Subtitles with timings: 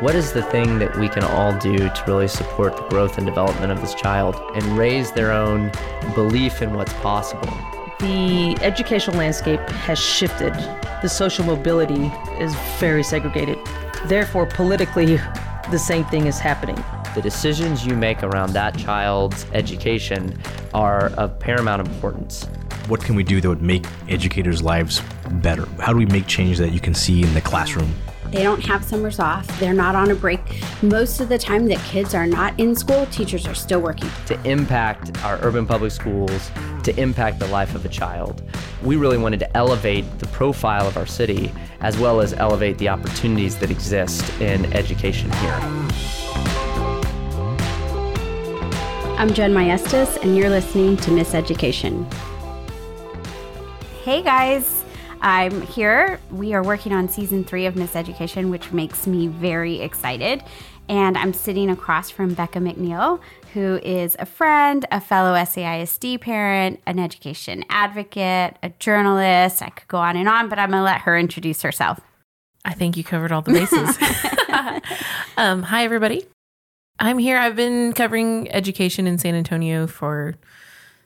[0.00, 3.26] what is the thing that we can all do to really support the growth and
[3.26, 5.72] development of this child and raise their own
[6.14, 7.48] belief in what's possible?
[7.98, 10.54] The educational landscape has shifted.
[11.02, 13.58] The social mobility is very segregated.
[14.06, 15.16] Therefore, politically,
[15.72, 16.76] the same thing is happening.
[17.16, 20.40] The decisions you make around that child's education
[20.74, 22.44] are of paramount importance.
[22.86, 25.66] What can we do that would make educators' lives better?
[25.80, 27.92] How do we make change that you can see in the classroom?
[28.30, 29.46] They don't have summers off.
[29.58, 30.40] They're not on a break.
[30.82, 34.10] Most of the time that kids are not in school, teachers are still working.
[34.26, 36.50] To impact our urban public schools,
[36.82, 38.42] to impact the life of a child.
[38.82, 42.90] We really wanted to elevate the profile of our city as well as elevate the
[42.90, 45.58] opportunities that exist in education here.
[49.16, 52.06] I'm Jen Maestas, and you're listening to Miss Education.
[54.04, 54.77] Hey guys,
[55.20, 56.20] I'm here.
[56.30, 60.42] We are working on season three of Miss Education, which makes me very excited.
[60.88, 63.20] And I'm sitting across from Bekah McNeel,
[63.52, 69.62] who is a friend, a fellow SAISD parent, an education advocate, a journalist.
[69.62, 72.00] I could go on and on, but I'm going to let her introduce herself.
[72.64, 73.98] I think you covered all the bases.
[75.36, 76.24] um, hi, everybody.
[76.98, 77.38] I'm here.
[77.38, 80.34] I've been covering education in San Antonio for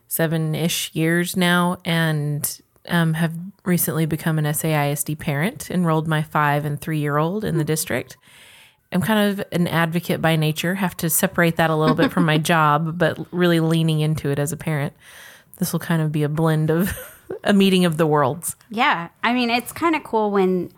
[0.07, 3.33] seven ish years now and um, have
[3.65, 8.17] recently become an SAISD parent, enrolled my five and three year old in the district.
[8.93, 12.25] I'm kind of an advocate by nature, have to separate that a little bit from
[12.25, 14.93] my job, but really leaning into it as a parent.
[15.59, 16.93] This will kind of be a blend of
[17.45, 18.57] a meeting of the worlds.
[18.69, 19.09] Yeah.
[19.23, 20.73] I mean, it's kind of cool when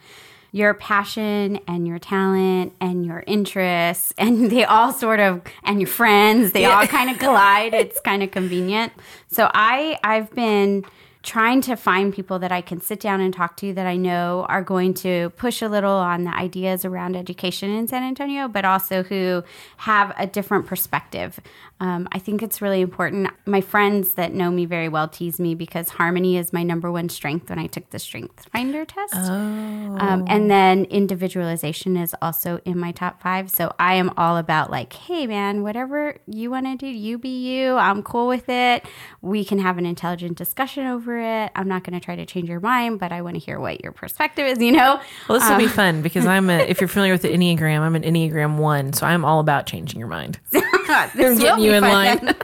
[0.54, 5.88] your passion and your talent and your interests and they all sort of and your
[5.88, 6.78] friends they yeah.
[6.78, 8.92] all kind of collide it's kind of convenient
[9.26, 10.84] so i i've been
[11.24, 14.44] trying to find people that I can sit down and talk to that I know
[14.48, 18.66] are going to push a little on the ideas around education in San Antonio, but
[18.66, 19.42] also who
[19.78, 21.40] have a different perspective.
[21.84, 23.28] Um, I think it's really important.
[23.44, 27.10] My friends that know me very well tease me because harmony is my number one
[27.10, 29.12] strength when I took the Strength Finder test.
[29.14, 29.98] Oh.
[29.98, 33.50] Um, and then individualization is also in my top five.
[33.50, 37.28] So I am all about like, hey man, whatever you want to do, you be
[37.28, 37.74] you.
[37.74, 38.86] I'm cool with it.
[39.20, 41.52] We can have an intelligent discussion over it.
[41.54, 43.82] I'm not going to try to change your mind, but I want to hear what
[43.82, 45.02] your perspective is, you know?
[45.28, 47.80] Well, this will be um, fun because I'm a, if you're familiar with the Enneagram,
[47.80, 48.94] I'm an Enneagram one.
[48.94, 50.40] So I'm all about changing your mind.
[51.14, 52.18] this getting you in line.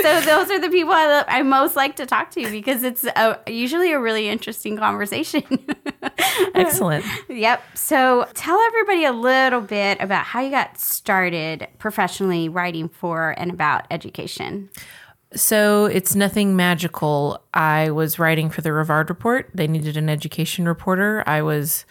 [0.00, 3.38] so those are the people I, I, most like to talk to because it's a,
[3.46, 5.44] usually a really interesting conversation.
[6.54, 7.04] Excellent.
[7.28, 7.62] Yep.
[7.74, 13.50] So tell everybody a little bit about how you got started professionally writing for and
[13.50, 14.70] about education.
[15.34, 17.42] So it's nothing magical.
[17.52, 19.50] I was writing for the Rivard Report.
[19.54, 21.22] They needed an education reporter.
[21.26, 21.84] I was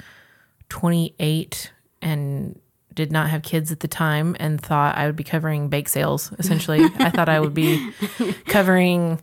[0.69, 2.59] 28 and
[2.95, 6.31] did not have kids at the time and thought I would be covering bake sales,
[6.39, 6.81] essentially.
[7.00, 7.91] I thought I would be
[8.47, 9.22] covering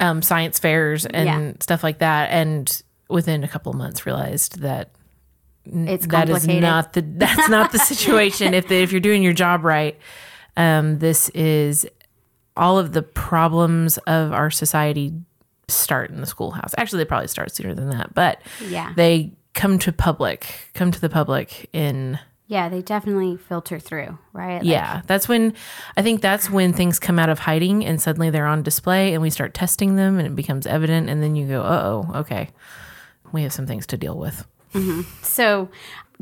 [0.00, 1.52] um, science fairs and yeah.
[1.60, 2.30] stuff like that.
[2.30, 4.90] And within a couple of months realized that
[5.66, 9.32] it's that is not the that's not the situation if the, if you're doing your
[9.32, 9.98] job right
[10.58, 11.86] um, this is
[12.56, 15.12] all of the problems of our society
[15.68, 16.74] start in the schoolhouse.
[16.78, 21.00] Actually, they probably start sooner than that, but yeah, they come to public, come to
[21.00, 22.18] the public in.
[22.46, 24.56] Yeah, they definitely filter through, right?
[24.56, 25.54] Like, yeah, that's when
[25.96, 29.22] I think that's when things come out of hiding and suddenly they're on display and
[29.22, 31.08] we start testing them and it becomes evident.
[31.08, 32.50] And then you go, oh, okay,
[33.32, 34.46] we have some things to deal with.
[34.74, 35.02] Mm-hmm.
[35.22, 35.70] So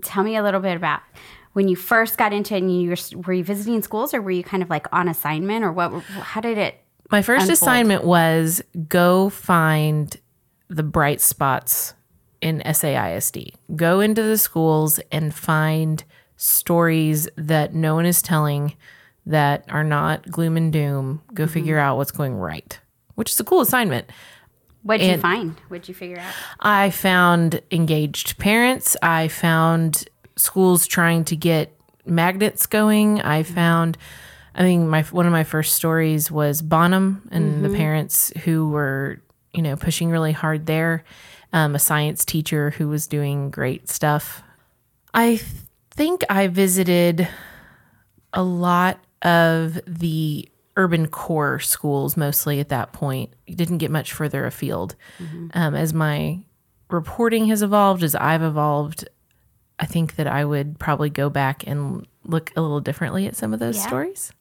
[0.02, 1.00] tell me a little bit about
[1.54, 4.30] when you first got into it and you were, were you visiting schools or were
[4.30, 6.76] you kind of like on assignment or what how did it
[7.10, 7.52] my first unfold?
[7.52, 10.16] assignment was go find
[10.68, 11.94] the bright spots
[12.42, 13.54] in SAISD.
[13.74, 16.04] Go into the schools and find
[16.36, 18.74] stories that no one is telling
[19.24, 21.22] that are not gloom and doom.
[21.32, 21.52] Go mm-hmm.
[21.52, 22.78] figure out what's going right,
[23.14, 24.10] which is a cool assignment.
[24.82, 25.54] What did you find?
[25.68, 26.34] What did you figure out?
[26.58, 28.96] I found engaged parents.
[29.00, 33.20] I found schools trying to get magnets going.
[33.20, 33.96] I found,
[34.56, 37.62] I mean, my one of my first stories was Bonham and mm-hmm.
[37.62, 39.22] the parents who were,
[39.54, 41.04] you know, pushing really hard there.
[41.52, 44.42] Um, a science teacher who was doing great stuff.
[45.12, 45.40] I
[45.90, 47.28] think I visited
[48.32, 53.34] a lot of the urban core schools mostly at that point.
[53.46, 54.96] Didn't get much further afield.
[55.18, 55.48] Mm-hmm.
[55.54, 56.40] Um, as my
[56.90, 59.06] reporting has evolved, as I've evolved,
[59.78, 63.52] I think that I would probably go back and look a little differently at some
[63.52, 63.86] of those yeah.
[63.86, 64.32] stories.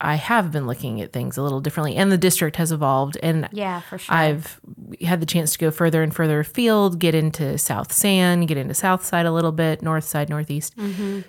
[0.00, 3.18] I have been looking at things a little differently, and the district has evolved.
[3.22, 4.14] And yeah, for sure.
[4.14, 4.60] I've
[5.02, 8.74] had the chance to go further and further afield, get into South San, get into
[8.74, 10.74] South Side a little bit, North Side, Northeast.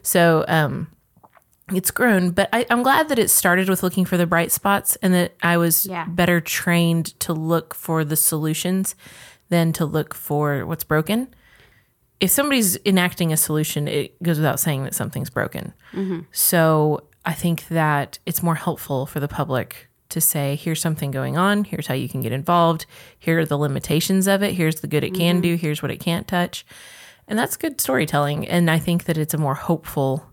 [0.03, 0.87] So um,
[1.73, 4.95] it's grown, but I, I'm glad that it started with looking for the bright spots
[5.01, 6.05] and that I was Yeah.
[6.05, 8.95] better trained to look for the solutions
[9.49, 11.27] than to look for what's broken.
[12.19, 15.73] If somebody's enacting a solution, it goes without saying that something's broken.
[16.31, 21.37] So I think that it's more helpful for the public to say, here's something going
[21.37, 22.85] on, here's how you can get involved,
[23.17, 25.41] here are the limitations of it, here's the good it can mm-hmm.
[25.41, 26.65] do, here's what it can't touch.
[27.27, 28.47] And that's good storytelling.
[28.47, 30.25] And I think that it's a more hopeful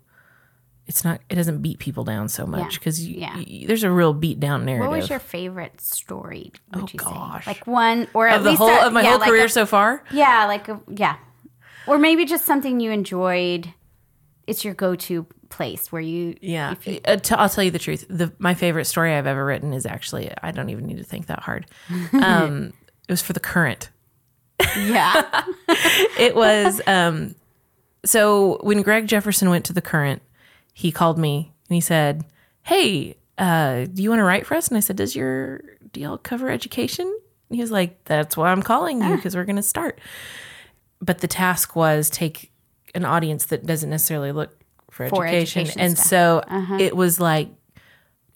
[0.87, 3.43] it's not it doesn't beat people down so much because Yeah.
[3.67, 4.89] there's a real beat down narrative.
[4.89, 6.53] What was your favorite story?
[6.73, 7.45] Oh, gosh.
[7.45, 7.51] say?
[7.51, 9.47] Like one or at of the least whole a- of my yeah, whole like career
[9.47, 10.05] a- so far?
[10.13, 11.17] Yeah, like a, yeah,
[11.87, 13.75] or maybe just something you enjoyed.
[14.47, 18.05] It's your go-to place where you Yeah, you- Uh, t- I'll tell you the truth.
[18.09, 21.27] The my favorite story I've ever written is actually I don't even need to think
[21.27, 21.67] that hard.
[22.13, 22.73] Um,
[23.09, 23.91] it was for the current.
[24.79, 25.23] yeah
[26.19, 27.35] It was um,
[28.05, 30.23] so when Greg Jefferson went to the current,
[30.73, 32.25] he called me and he said,
[32.63, 35.61] "Hey, uh, do you want to write for us?" And I said, "Does your
[35.93, 37.07] do y'all cover education?"
[37.49, 40.01] And he was like, "That's why I'm calling you because we're going to start."
[41.01, 42.51] But the task was take
[42.95, 44.59] an audience that doesn't necessarily look
[44.97, 46.45] for, For education, education and stuff.
[46.49, 46.79] Uh-huh.
[46.79, 47.49] so it was like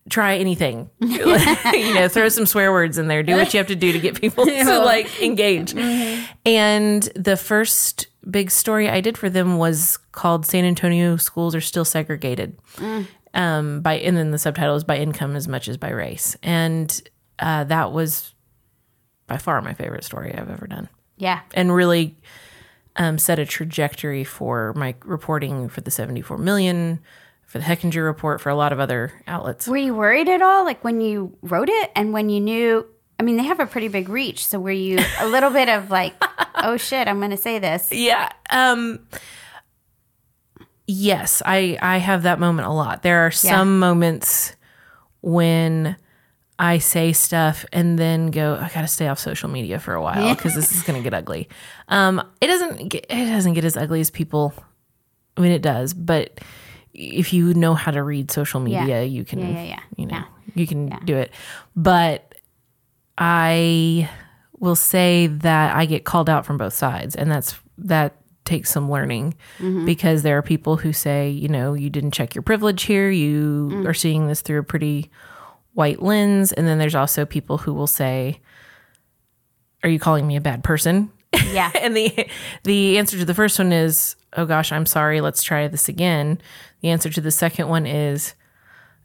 [0.08, 3.76] try anything you know throw some swear words in there do what you have to
[3.76, 6.24] do to get people to like engage Mm-hmm.
[6.46, 11.60] and the first big story i did for them was called san antonio schools are
[11.60, 13.06] still segregated Mm.
[13.34, 17.00] um by and then the subtitle is by income as much as by race and
[17.38, 18.34] uh, that was
[19.26, 22.16] by far my favorite story i've ever done yeah and really
[23.00, 27.00] um, set a trajectory for my reporting for the 74 million
[27.46, 30.64] for the Hechinger report for a lot of other outlets Were you worried at all,
[30.64, 32.86] like when you wrote it and when you knew?
[33.18, 34.46] I mean, they have a pretty big reach.
[34.46, 36.14] So were you a little bit of like,
[36.56, 37.90] oh shit, I'm going to say this?
[37.90, 38.30] Yeah.
[38.50, 39.00] Um
[40.86, 43.02] yes, I I have that moment a lot.
[43.02, 44.54] There are some moments
[45.22, 45.96] when
[46.62, 50.02] I say stuff and then go, I got to stay off social media for a
[50.02, 51.48] while because this is going to get ugly.
[51.88, 54.52] Um, it doesn't get, it doesn't get as ugly as people.
[55.38, 56.38] I mean, it does, but
[56.92, 59.00] if you know how to read social media, Yeah.
[59.00, 59.80] you can, Yeah, yeah, yeah.
[59.96, 60.22] you know,
[60.54, 61.32] you can do it.
[61.74, 62.34] But
[63.16, 64.08] I
[64.58, 68.90] will say that I get called out from both sides, and that's that takes some
[68.90, 69.34] learning
[69.86, 73.08] because there are people who say, you know, you didn't check your privilege here.
[73.10, 75.10] You are seeing this through a pretty
[75.74, 78.40] white lens, and then there's also people who will say,
[79.82, 81.10] "Are you calling me a bad person?"
[81.52, 81.70] Yeah.
[81.80, 82.28] and the
[82.64, 85.20] the answer to the first one is, "Oh gosh, I'm sorry.
[85.20, 86.40] Let's try this again."
[86.80, 88.34] The answer to the second one is,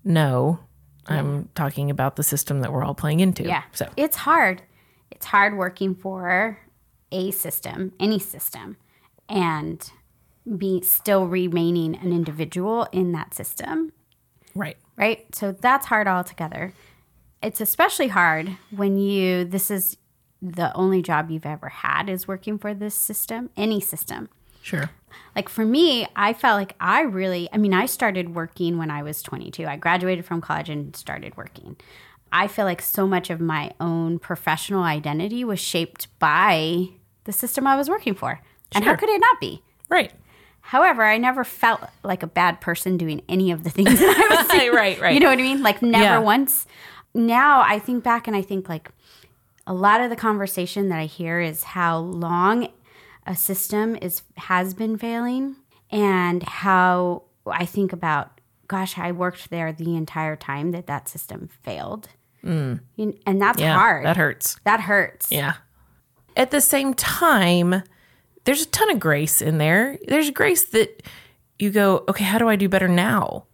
[0.03, 0.59] "No."
[1.07, 3.43] I'm talking about the system that we're all playing into.
[3.43, 3.61] Yeah.
[3.73, 4.63] So it's hard.
[5.11, 6.59] It's hard working for
[7.11, 8.77] a system, any system,
[9.29, 9.87] and
[10.57, 13.91] be still remaining an individual in that system,
[14.53, 14.77] right.
[14.97, 15.25] Right?
[15.33, 16.73] So that's hard altogether.
[17.41, 19.97] It's especially hard when you this is
[20.41, 24.29] the only job you've ever had is working for this system, any system.
[24.61, 24.89] Sure.
[25.35, 29.03] Like for me, I felt like I really, I mean, I started working when I
[29.03, 29.65] was 22.
[29.65, 31.75] I graduated from college and started working.
[32.31, 36.89] I feel like so much of my own professional identity was shaped by
[37.25, 38.41] the system I was working for.
[38.73, 39.61] And how could it not be?
[39.89, 40.11] Right.
[40.69, 44.35] However, I never felt like a bad person doing any of the things that I
[44.35, 44.73] was doing.
[44.73, 45.13] right, right.
[45.13, 45.61] You know what I mean?
[45.61, 46.19] Like never Yeah.
[46.19, 46.65] once.
[47.13, 48.89] Now I think back and I think like
[49.67, 52.69] a lot of the conversation that I hear is how long
[53.27, 55.55] a system is has been failing
[55.91, 58.31] and how I think about
[58.67, 62.09] gosh, I worked there the entire time that that system failed.
[62.43, 62.79] You-
[63.27, 63.61] And that's Mm.
[63.61, 63.75] Yeah.
[63.77, 64.05] hard.
[64.05, 64.59] That hurts.
[64.63, 65.31] That hurts.
[65.31, 65.53] Yeah.
[66.35, 67.83] At the same time,
[68.45, 69.97] there's a ton of grace in there.
[70.07, 71.03] There's grace that
[71.59, 73.45] you go, okay, how do I do better now?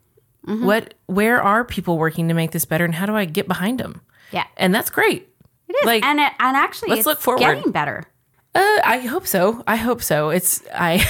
[0.47, 0.65] Mm-hmm.
[0.65, 3.79] What, where are people working to make this better, and how do I get behind
[3.79, 4.01] them?
[4.31, 4.45] Yeah.
[4.57, 5.29] And that's great.
[5.67, 5.85] It is.
[5.85, 7.39] Like, and it, and actually let's it's look forward.
[7.39, 8.05] getting better.
[8.53, 9.63] Uh, I hope so.
[9.65, 10.29] I hope so.
[10.29, 11.05] It's I.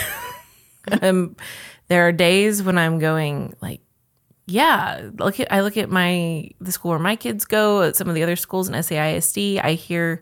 [1.01, 1.35] um,
[1.87, 3.81] there are days when I'm going like,
[4.45, 5.09] yeah.
[5.17, 7.81] Look at I look at my the school where my kids go.
[7.81, 10.21] At some of the other schools in SAISD, I hear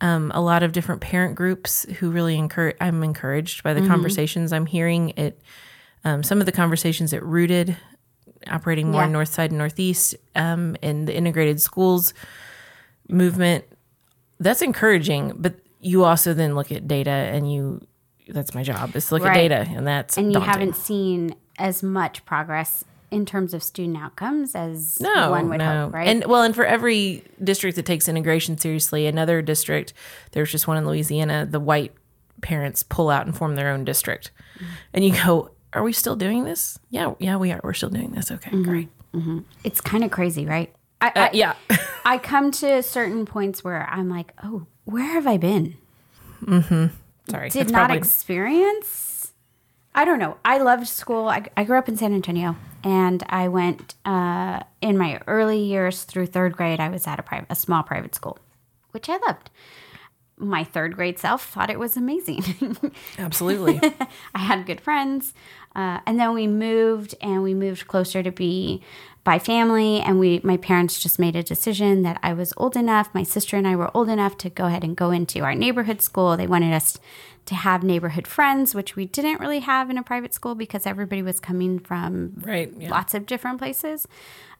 [0.00, 2.76] um, a lot of different parent groups who really encourage.
[2.80, 5.10] I'm encouraged by the conversations I'm hearing.
[5.10, 5.40] It
[6.04, 7.76] um, some of the conversations at Rooted,
[8.48, 9.08] operating more Yeah.
[9.08, 12.14] north side and northeast, um, and the integrated schools
[13.08, 13.64] movement
[14.38, 17.84] that's encouraging but you also then look at data and you
[18.28, 19.50] that's my job is to look Right.
[19.50, 20.50] at data and that's and you daunting.
[20.50, 25.84] haven't seen as much progress in terms of student outcomes as No, one would no.
[25.86, 26.06] hope, right?
[26.08, 29.92] And well, and for every district that takes integration seriously, another district,
[30.32, 31.92] there's just one in Louisiana, the white
[32.42, 34.30] parents pull out and form their own district.
[34.56, 34.64] Mm-hmm.
[34.94, 36.78] And you go, Are we still doing this?
[36.90, 37.60] Yeah, yeah, we are.
[37.62, 38.30] We're still doing this.
[38.30, 38.62] Okay, mm-hmm.
[38.62, 38.88] great.
[39.12, 39.38] Mm-hmm.
[39.64, 40.72] it's kind of crazy, right?
[41.00, 41.54] I, Uh, I, yeah.
[42.04, 45.76] I come to certain points where I'm like, oh, where have I been?
[47.28, 47.50] Sorry.
[47.50, 49.06] Did not probably- experience.
[49.94, 50.36] I don't know.
[50.44, 51.28] I loved school.
[51.28, 56.04] I, I grew up in San Antonio, and I went uh, in my early years
[56.04, 56.80] through third grade.
[56.80, 58.38] I was at a private, a small private school,
[58.92, 59.50] which I loved.
[60.36, 62.76] My third grade self thought it was amazing.
[63.18, 63.78] Absolutely.
[64.34, 65.34] I had good friends.
[65.74, 68.82] Uh, and then we moved and we moved closer to be
[69.24, 70.00] by family.
[70.00, 73.10] And we, my parents just made a decision that I was old enough.
[73.12, 76.00] My sister and I were old enough to go ahead and go into our neighborhood
[76.00, 76.36] school.
[76.36, 76.98] They wanted us
[77.46, 81.22] to have neighborhood friends, which we didn't really have in a private school because everybody
[81.22, 82.90] was coming from Right, yeah.
[82.90, 84.06] lots of different places.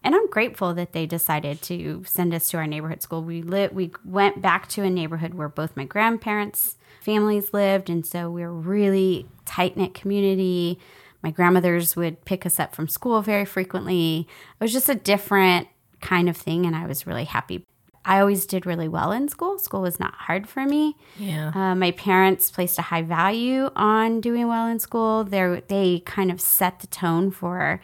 [0.02, 3.23] And I'm grateful that they decided to send us to our neighborhood school.
[3.23, 8.05] We lit, we went back to a neighborhood where both my grandparents' families lived, and
[8.05, 10.79] so we were really tight knit community.
[11.22, 14.26] My grandmothers would pick us up from school very frequently.
[14.58, 15.68] It was just a different
[16.00, 17.66] kind of thing, and I was really happy.
[18.04, 19.58] I always did really well in school.
[19.58, 20.96] School was not hard for me.
[21.18, 21.52] yeah.
[21.54, 25.24] Uh, my parents placed a high value on doing well in school.
[25.24, 27.80] They they kind of set the tone for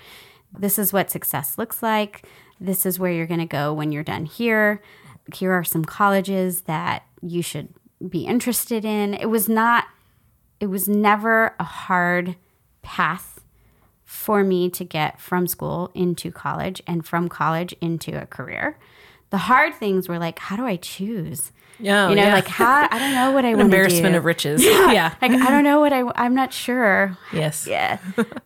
[0.59, 2.27] this is what success looks like.
[2.59, 4.81] This is where you're going to go when you're done here.
[5.35, 7.69] Here are some colleges that you should
[8.09, 9.13] be interested in.
[9.15, 9.85] It was not.
[10.61, 12.37] It was never a hard
[12.87, 13.41] path
[14.05, 18.79] for me to get from school into college and from college into a career.
[19.31, 21.51] The hard things were like, how do I choose?
[21.81, 22.35] Yeah, oh, you know, yeah.
[22.35, 23.83] like how I don't know what I An want to do.
[23.83, 24.65] embarrassment of riches.
[24.65, 25.15] Yeah.
[25.21, 27.19] Like I don't know what I I'm not sure.
[27.33, 27.67] Yes.
[27.71, 27.99] Yeah,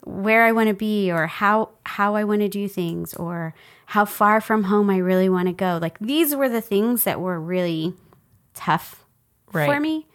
[0.04, 3.54] where I want to be or how how I want to do things or
[3.86, 5.78] how far from home I really want to go.
[5.80, 7.92] Like these were the things that were really
[8.54, 9.04] tough
[9.52, 10.06] for me.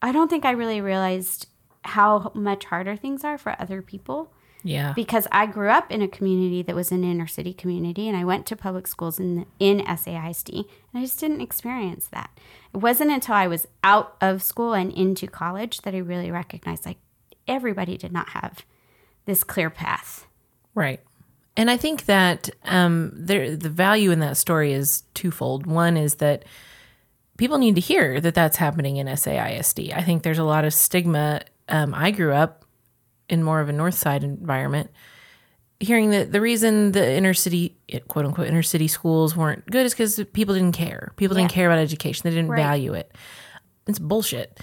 [0.00, 1.48] I don't think I really realized
[1.84, 4.92] how much harder things are for other people Yeah.
[4.94, 8.24] because I grew up in a community that was an inner city community and I
[8.24, 12.30] went to public schools in in SAISD and I just didn't experience that.
[12.72, 16.86] It wasn't until I was out of school and into college that I really recognized
[16.86, 16.98] like
[17.48, 18.64] everybody did not have
[19.26, 20.26] this clear path.
[20.74, 21.00] Right.
[21.56, 25.66] And I think that um, there, the value in that story is twofold.
[25.66, 26.44] One is that
[27.36, 29.92] people need to hear that that's happening in SAISD.
[29.94, 31.42] I think there's a lot of stigma.
[31.68, 32.64] Um, I grew up
[33.28, 34.90] in more of a North Side environment,
[35.80, 37.76] hearing that the reason the inner city,
[38.08, 41.12] quote unquote, inner city schools weren't good is because people didn't care.
[41.16, 42.22] People didn't care about education.
[42.24, 42.58] They didn't Right.
[42.62, 43.12] value it.
[43.86, 44.60] It's bullshit.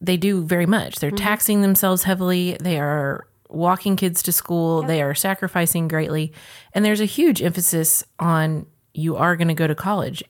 [0.00, 0.96] They do very much.
[0.96, 2.56] They're taxing themselves heavily.
[2.60, 4.82] They are walking kids to school.
[4.82, 6.32] They are sacrificing greatly.
[6.72, 10.22] And there's a huge emphasis on you are going to go to college.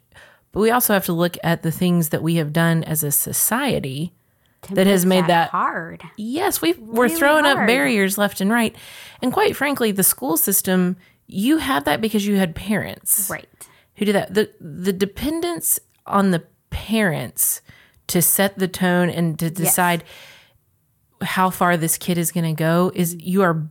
[0.52, 3.10] But we also have to look at the things that we have done as a
[3.12, 4.12] society
[4.70, 6.02] that has made that hard.
[6.16, 8.74] Yes, we we're Really throwing up barriers left and right.
[9.22, 13.48] And quite frankly, the school system, you had that because you had parents Right.
[13.96, 14.34] who did that.
[14.34, 17.62] The the dependence on the parents
[18.08, 20.04] to set the tone and to decide
[21.22, 23.68] how far this kid is going to go is you are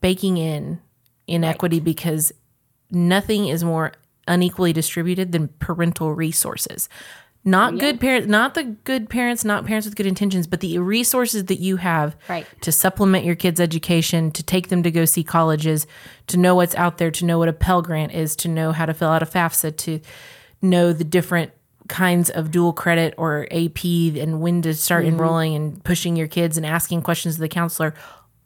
[0.00, 0.80] baking in
[1.26, 2.32] inequity because
[2.90, 3.92] nothing is more
[4.26, 6.88] unequally distributed than parental resources.
[7.42, 11.46] Not good parents, not the good parents, not parents with good intentions, but the resources
[11.46, 12.46] that you have Right.
[12.60, 15.86] to supplement your kids' education, to take them to go see colleges,
[16.26, 18.84] to know what's out there, to know what a Pell Grant is, to know how
[18.84, 20.00] to fill out a FAFSA, to
[20.60, 21.52] know the different
[21.88, 23.84] kinds of dual credit or AP
[24.18, 25.14] and when to start Mm-hmm.
[25.14, 27.94] enrolling and pushing your kids and asking questions to the counselor.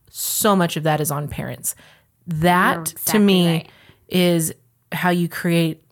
[0.09, 1.75] So much of that is on parents.
[2.29, 3.71] That to me right.
[4.09, 4.55] is
[4.93, 5.84] how you create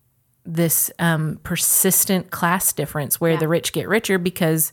[0.45, 4.73] this um, persistent class difference where the rich get richer because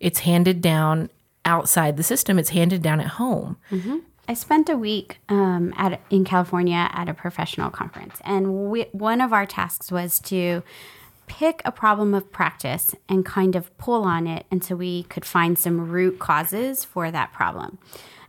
[0.00, 1.10] it's handed down
[1.44, 2.38] outside the system.
[2.38, 3.56] It's handed down at home.
[4.28, 9.22] I spent a week um, at in California at a professional conference, and we, one
[9.22, 10.62] of our tasks was to
[11.26, 15.58] pick a problem of practice and kind of pull on it until we could find
[15.58, 17.78] some root causes for that problem.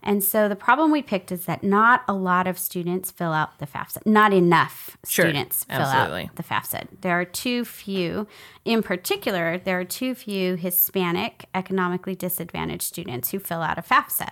[0.02, 3.60] And so the problem we picked is that not a lot of students fill out
[3.60, 4.06] the FAFSA.
[4.06, 6.24] Not enough Sure, students fill absolutely.
[6.26, 6.88] out the FAFSA.
[7.02, 8.28] There are too few,
[8.66, 14.30] in particular, there are too few Hispanic economically disadvantaged students who fill out a FAFSA.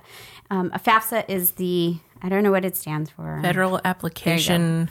[0.50, 3.40] Um, a FAFSA is the, I don't know what it stands for.
[3.42, 4.90] Federal application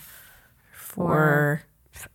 [0.72, 1.62] for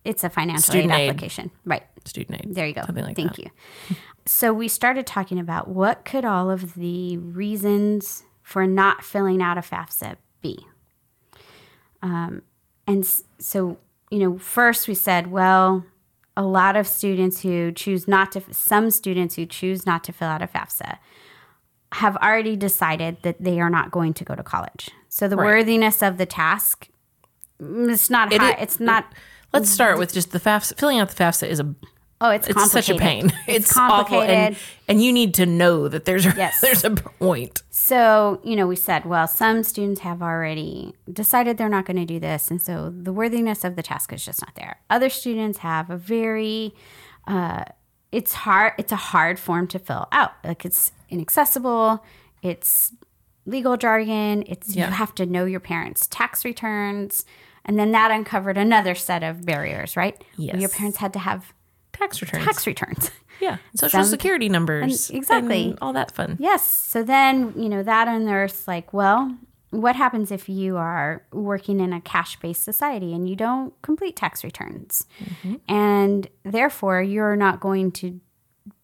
[0.05, 1.09] It's a financial Student aid aid.
[1.09, 1.51] application.
[1.65, 1.83] Right.
[2.05, 2.55] student aid.
[2.55, 2.83] There you go.
[2.85, 3.51] Something like Thank that.
[3.89, 3.95] you.
[4.27, 9.57] So we started talking about what could all of the reasons for not filling out
[9.57, 10.59] a FAFSA B.
[12.03, 12.41] Um,
[12.85, 13.05] and
[13.39, 13.77] so,
[14.09, 15.85] you know, first we said, well,
[16.35, 20.27] a lot of students who choose not to, some students who choose not to fill
[20.27, 20.97] out a FAFSA
[21.93, 24.89] have already decided that they are not going to go to college.
[25.07, 25.45] So the Right.
[25.45, 26.89] worthiness of the task,
[27.61, 28.51] mm, it's not high.
[28.51, 29.13] i- it's not.
[29.53, 30.77] Let's start with just the FAFSA.
[30.77, 31.73] Filling out the FAFSA is a
[32.21, 33.31] Oh, it's it's such a pain.
[33.47, 34.35] It's, awful, complicated.
[34.35, 34.55] and,
[34.87, 36.61] and you need to know that there's a, Yes.
[36.61, 37.63] there's a point.
[37.71, 42.05] So, you know, we said, well, some students have already decided they're not going to
[42.05, 42.49] do this.
[42.51, 44.79] And so the worthiness of the task is just not there.
[44.89, 46.73] Other students have a very,
[47.27, 47.63] uh,
[48.11, 50.31] it's hard, it's a hard form to fill out.
[50.43, 52.03] Like it's inaccessible,
[52.43, 52.93] it's
[53.45, 54.87] legal jargon, it's Yeah.
[54.87, 57.25] you have to know your parents' tax returns.
[57.65, 60.21] And then that uncovered another set of barriers, right?
[60.37, 60.59] Yes.
[60.59, 61.53] Your parents had to have
[62.01, 62.45] Tax returns.
[62.45, 63.11] tax returns.
[63.39, 63.57] yeah.
[63.75, 65.09] Social Some- security numbers.
[65.09, 65.69] and- exactly.
[65.69, 66.37] and all that fun.
[66.39, 66.67] Yes.
[66.67, 69.37] So then, you know, that unearths like, well,
[69.69, 74.15] what happens if you are working in a cash based society and you don't complete
[74.15, 75.05] tax returns?
[75.23, 75.55] Mm-hmm.
[75.69, 78.19] And therefore, you're not going to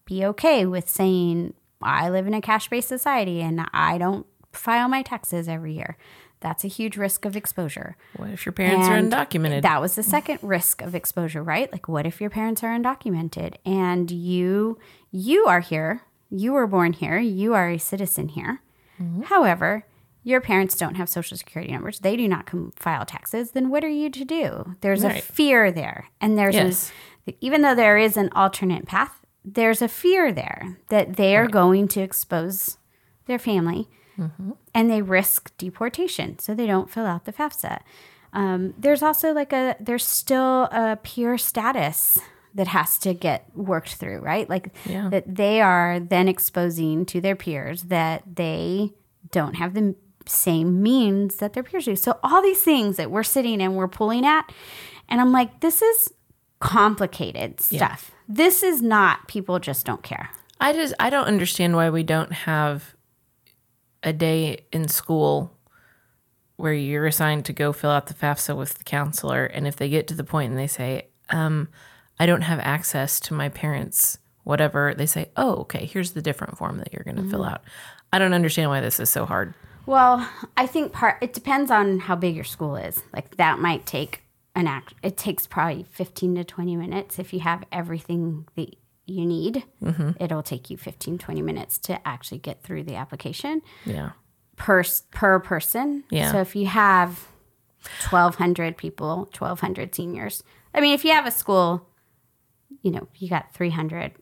[0.04, 4.88] be okay with saying, I live in a cash based society and I don't file
[4.88, 5.98] my taxes every year.
[6.40, 7.96] That's a huge risk of exposure.
[8.16, 9.62] What if your parents are undocumented?
[9.62, 11.70] That was the second risk of exposure, right?
[11.72, 14.78] Like what if your parents are undocumented and you
[15.10, 18.62] you are here, you were born here, you are a citizen here.
[19.02, 19.22] Mm-hmm.
[19.22, 19.84] However,
[20.22, 22.00] your parents don't have social security numbers.
[22.00, 23.52] They do not com- file taxes.
[23.52, 24.76] Then what are you to do?
[24.80, 26.08] There's a fear there.
[26.20, 26.92] And there's Yes.
[27.26, 31.46] a, even though there is an alternate path, there's a fear there that they are
[31.48, 32.76] going to expose
[33.26, 33.88] their family
[34.74, 37.80] and they risk deportation, so they don't fill out the FAFSA.
[38.32, 42.18] Um, there's also like a there's still a peer status
[42.54, 44.48] that has to get worked through, right?
[44.50, 45.08] Like Yeah.
[45.10, 48.92] that they are then exposing to their peers that they
[49.30, 49.94] don't have the
[50.26, 51.96] same means that their peers do.
[51.96, 54.50] So all these things that we're sitting and we're pulling at,
[55.08, 56.08] and I'm like, this is
[56.60, 58.10] complicated stuff.
[58.28, 60.28] This is not people just don't care.
[60.60, 62.94] I just I don't understand why we don't have
[64.02, 65.52] a day in school
[66.56, 69.88] where you're assigned to go fill out the FAFSA with the counselor, and if they
[69.88, 71.68] get to the point and they say, um,
[72.18, 76.58] "I don't have access to my parents," whatever, they say, "Oh, okay, here's the different
[76.58, 77.62] form that you're going to fill out."
[78.12, 79.54] I don't understand why this is so hard.
[79.86, 83.02] Well, I think part it depends on how big your school is.
[83.12, 84.22] Like that might take
[84.54, 84.94] an act.
[85.02, 88.74] It takes probably fifteen to twenty minutes if you have everything that
[89.08, 89.64] you need.
[89.82, 90.10] Mm-hmm.
[90.20, 94.10] It'll take you 15, 20 minutes to actually get through the application Yeah,
[94.56, 96.04] per per person.
[96.10, 96.32] Yeah.
[96.32, 97.26] So if you have
[98.02, 100.42] twelve hundred people, twelve hundred seniors.
[100.74, 101.87] I mean, if you have a school,
[102.82, 104.12] you know, you got three hundred.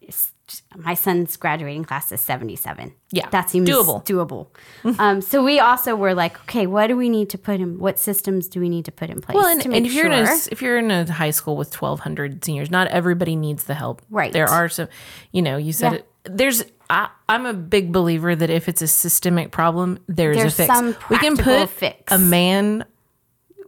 [0.76, 2.94] My son's graduating class is seventy-seven.
[3.10, 3.28] Yeah.
[3.30, 4.04] that seems Doable.
[4.06, 4.46] Doable.
[5.00, 7.78] um, so we also were like, okay, what do we need to put in?
[7.78, 10.12] What systems do we need to put in place well, and, and if you're sure?
[10.12, 13.74] in a if you're in a high school with 1,200 seniors, not everybody needs the
[13.74, 14.02] help.
[14.08, 14.32] Right.
[14.32, 14.88] There are some,
[15.32, 15.98] you know, you said Yeah.
[15.98, 16.06] it.
[16.28, 20.66] There's, I, I'm a big believer that if it's a systemic problem, there's, There's a
[20.92, 21.08] fix.
[21.10, 22.12] we can put fix.
[22.12, 22.84] a man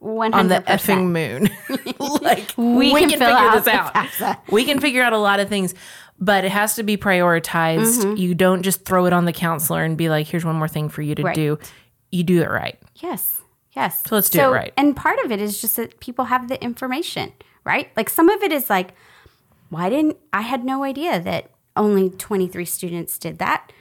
[0.00, 1.50] One on the effing moon.
[2.22, 4.38] like We can fill out the out.
[4.50, 5.74] We can figure out a lot of things,
[6.18, 8.04] but it has to be prioritized.
[8.04, 8.16] Mm-hmm.
[8.16, 10.88] You don't just throw it on the counselor and be like, "Here's one more thing
[10.88, 11.34] for you to Right.
[11.34, 11.58] do."
[12.10, 12.78] You do it right.
[12.96, 13.42] Yes.
[13.72, 14.02] Yes.
[14.06, 14.72] So let's do it right.
[14.76, 17.32] And part of it is just that people have the information,
[17.64, 17.90] right?
[17.96, 18.94] Like some of it is like,
[19.68, 23.72] why didn't I had no idea that only 23 students did that.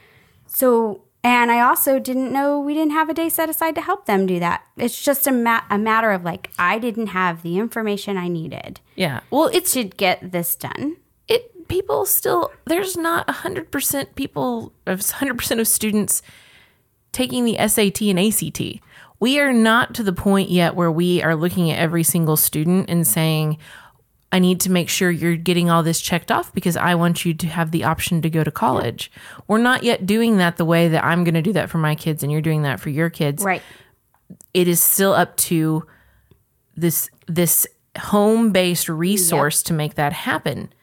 [0.46, 4.06] So, and I also didn't know we didn't have a day set aside to help
[4.06, 4.64] them do that.
[4.78, 8.80] It's just a, ma- a matter of like, I didn't have the information I needed
[8.96, 9.20] Yeah.
[9.30, 10.96] Well, it should get this done.
[11.28, 16.22] it people still there's not 100% people of 100% of students
[17.12, 18.62] taking the SAT and ACT.
[19.20, 22.90] We are not to the point yet where we are looking at every single student
[22.90, 23.58] and saying
[24.32, 27.34] I need to make sure you're getting all this checked off because I want you
[27.34, 29.10] to have the option to go to college.
[29.48, 31.96] We're not yet doing that the way that I'm going to do that for my
[31.96, 33.62] kids and you're doing that for your kids Right.
[34.54, 35.86] it is still up to
[36.76, 37.66] this this
[37.98, 40.74] home based resource to make that happen.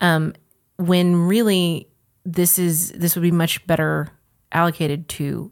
[0.00, 0.34] Um,
[0.76, 1.88] when really
[2.24, 4.08] this is this would be much better
[4.52, 5.50] allocated to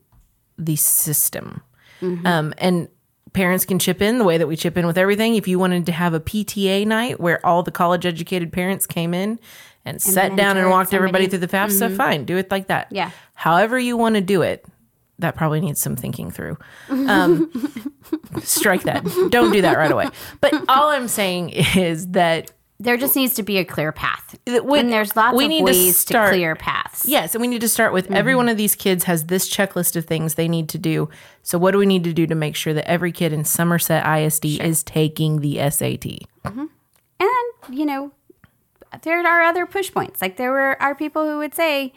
[0.59, 1.62] the system.
[2.03, 2.88] Um, and
[3.33, 5.35] parents can chip in the way that we chip in with everything.
[5.35, 9.14] If you wanted to have a PTA night where all the college educated parents came
[9.14, 9.38] in
[9.85, 12.88] and, sat down and walked everybody through the FAFSA, fine, do it like that.
[12.90, 13.11] Yeah.
[13.35, 14.64] However you want to do it,
[15.19, 16.59] that probably needs some thinking through.
[16.88, 17.51] Um,
[18.43, 19.05] strike that.
[19.31, 20.09] Don't do that right away.
[20.40, 24.35] But all I'm saying is that there just needs to be a clear path.
[24.47, 27.07] When- and there's lots we of need ways to, start- clear paths.
[27.07, 28.38] Yes, and we need to start with every mm-hmm.
[28.38, 31.11] one of these kids has this checklist of things they need to do.
[31.43, 34.07] So what do we need to do to make sure that every kid in Somerset
[34.07, 36.25] ISD is taking the SAT?
[36.45, 36.64] Mm-hmm.
[37.21, 38.12] And, you know,
[39.03, 40.23] there are other push points.
[40.23, 41.93] Like there were are people who would say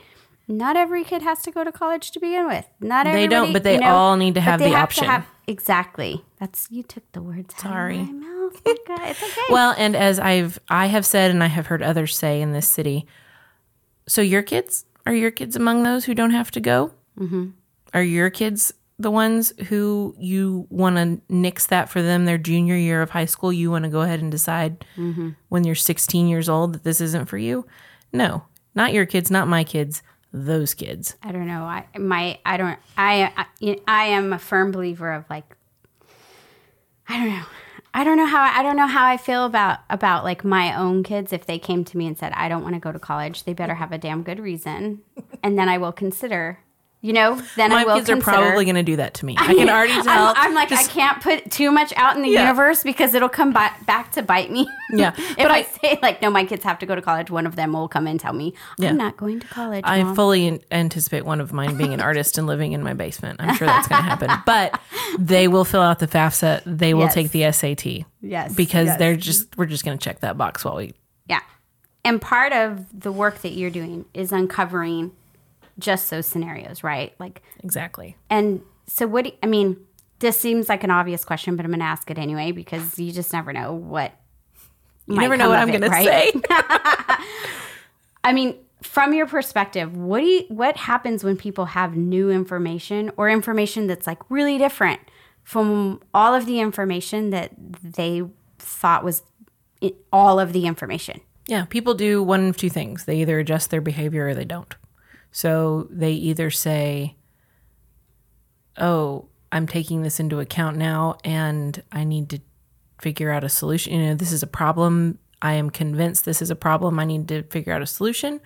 [0.50, 2.68] not every kid has to go to college to begin with.
[2.82, 5.06] Not They don't, but they you know, all need to have they the to option.
[5.06, 6.24] have- exactly.
[6.40, 8.00] That's you took the words Sorry.
[8.00, 8.33] out of my mouth.
[8.66, 9.42] My God, it's okay.
[9.50, 12.68] Well, and as I've I have said and I have heard others say in this
[12.68, 13.06] city,
[14.08, 16.92] so your kids are your kids among those who don't have to go?
[17.20, 17.50] Mm-hmm.
[17.94, 22.76] Are your kids the ones who you want to nix that for them their junior
[22.76, 23.52] year of high school?
[23.52, 24.86] You want to go ahead and decide
[25.50, 27.66] when you're 16 years old that this isn't for you?
[28.12, 31.16] No, not your kids, not my kids, those kids.
[31.22, 31.64] I don't know.
[31.64, 35.56] I my I don't I I, I am a firm believer of like
[37.08, 37.46] I don't know.
[37.94, 41.04] I don't know how I don't know how I feel about about like my own
[41.04, 43.44] kids if they came to me and said I don't want to go to college.
[43.44, 45.02] They better have a damn good reason,
[45.44, 46.60] and then I will consider.
[47.06, 49.36] You know, then I My will kids are probably going to do that to me.
[49.38, 50.28] I can already tell.
[50.30, 52.44] I'm, I'm like Just- I can't put too much out in the Yeah.
[52.44, 54.66] universe because it'll come ba- back to bite me.
[54.90, 55.12] Yeah.
[55.18, 57.46] if But I, I- say like no, my kids have to go to college, one
[57.46, 58.90] of them will come and tell me Yeah.
[58.92, 59.82] I'm not going to college.
[59.86, 63.42] I Mom." fully anticipate one of mine being an artist and living in my basement.
[63.42, 64.30] I'm sure that's going to happen.
[64.46, 64.80] But
[65.20, 66.62] they will fill out the FAFSA.
[66.66, 67.14] They will Yes.
[67.16, 68.06] take the SAT.
[68.22, 68.98] Yes, Because yes.
[69.00, 70.94] they're just we're just going to check that box while we
[71.28, 71.42] Yeah.
[72.06, 75.12] And part of the work that you're doing is uncovering
[75.80, 77.14] just those scenarios, right?
[77.20, 78.16] Like, exactly.
[78.30, 79.78] and so what do I mean,
[80.20, 83.12] this seems like an obvious question, but I'm going to ask it anyway because you
[83.12, 84.14] just never know what.
[85.06, 86.32] You never know what I'm going to say.
[88.24, 93.12] I mean, from your perspective, what do you, what happens when people have new information
[93.18, 95.02] or information that's like really different
[95.44, 98.24] from all of the information that they
[98.60, 99.24] thought was
[99.82, 101.20] it, all of the information?
[101.48, 103.04] Yeah, people do one of two things.
[103.04, 104.74] They either adjust their behavior or they don't.
[105.34, 107.18] So they either say,
[108.78, 112.40] "Oh, I'm taking this into account now and I need to
[113.02, 113.94] figure out a solution.
[113.94, 115.20] You know, this is a problem.
[115.42, 117.00] I am convinced this is a problem.
[117.00, 118.40] I need to figure out a solution."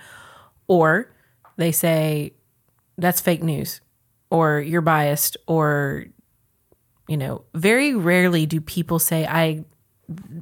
[0.68, 1.14] Or
[1.58, 2.34] they say,
[2.98, 3.82] "That's fake news."
[4.32, 6.06] Or you're biased or
[7.08, 9.66] you know, very rarely do people say I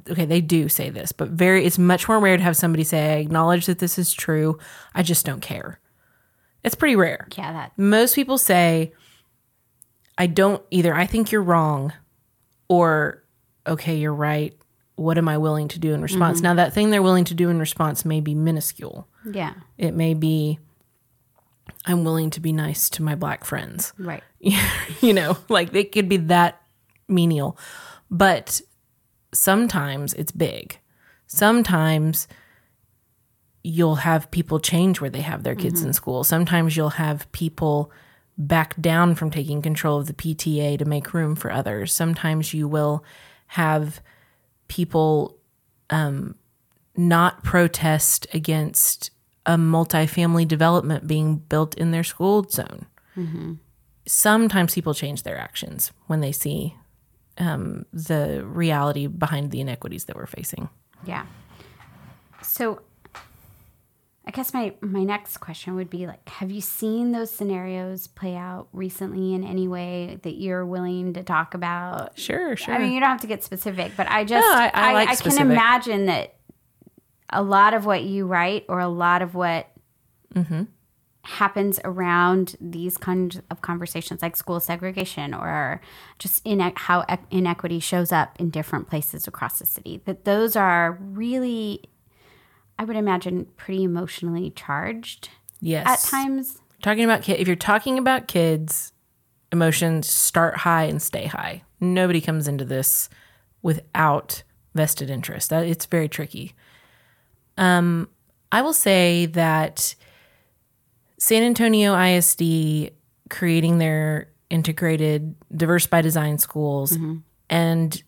[0.08, 3.14] okay, they do say this, but very it's much more rare to have somebody say,
[3.14, 4.58] I acknowledge that this is true.
[4.94, 5.80] I just don't care.
[6.66, 7.28] It's pretty rare.
[7.38, 8.92] Yeah, that Most people say,
[10.18, 11.92] I don't either I think you're wrong
[12.68, 13.22] or
[13.66, 14.52] okay, you're right.
[14.96, 16.38] What am I willing to do in response?
[16.38, 16.44] Mm-hmm.
[16.44, 19.06] Now that thing they're willing to do in response may be minuscule.
[19.30, 20.58] yeah, It may be
[21.84, 24.24] I'm willing to be nice to my black friends right.
[25.00, 26.60] you know, like it could be that
[27.08, 27.56] menial.
[28.10, 28.60] But
[29.32, 30.78] sometimes it's big.
[31.28, 32.26] Sometimes
[33.66, 36.24] you'll have people change where they have their kids in school.
[36.24, 37.90] Sometimes you'll have people
[38.38, 41.92] back down from taking control of the PTA to make room for others.
[41.92, 43.04] Sometimes you will
[43.48, 44.00] have
[44.68, 45.38] people
[45.90, 46.34] um,
[46.96, 49.10] not protest against
[49.46, 52.86] a multifamily development being built in their school zone
[54.06, 56.76] sometimes people change their actions when they see
[57.38, 60.68] um, the reality behind the inequities that we're facing.
[61.04, 61.26] Yeah.
[62.42, 62.80] So
[64.26, 68.34] I guess my my next question would be like have you seen those scenarios play
[68.34, 72.18] out recently in any way that you're willing to talk about?
[72.18, 72.74] Sure, sure.
[72.74, 75.18] I mean, you don't have to get specific, but I just No, I- I like
[75.22, 76.34] can imagine that
[77.30, 79.68] a lot of what you write or a lot of what
[80.34, 80.64] Mm-hmm.
[81.22, 85.80] happens around these kinds of conversations, like school segregation or
[86.18, 90.98] just in how inequity shows up in different places across the city, that those are
[91.00, 91.84] really,
[92.78, 95.86] I would imagine, pretty emotionally charged yes.
[95.86, 96.58] at times.
[96.82, 98.92] Talking about kids, if you're talking about kids,
[99.50, 101.62] emotions start high and stay high.
[101.80, 103.08] Nobody comes into this
[103.62, 104.42] without
[104.74, 105.50] vested interest.
[105.50, 106.54] That it's very tricky.
[107.56, 108.08] Um,
[108.52, 109.94] I will say that
[111.18, 112.90] San Antonio ISD
[113.30, 116.96] creating their integrated diverse by design schools
[117.50, 118.02] and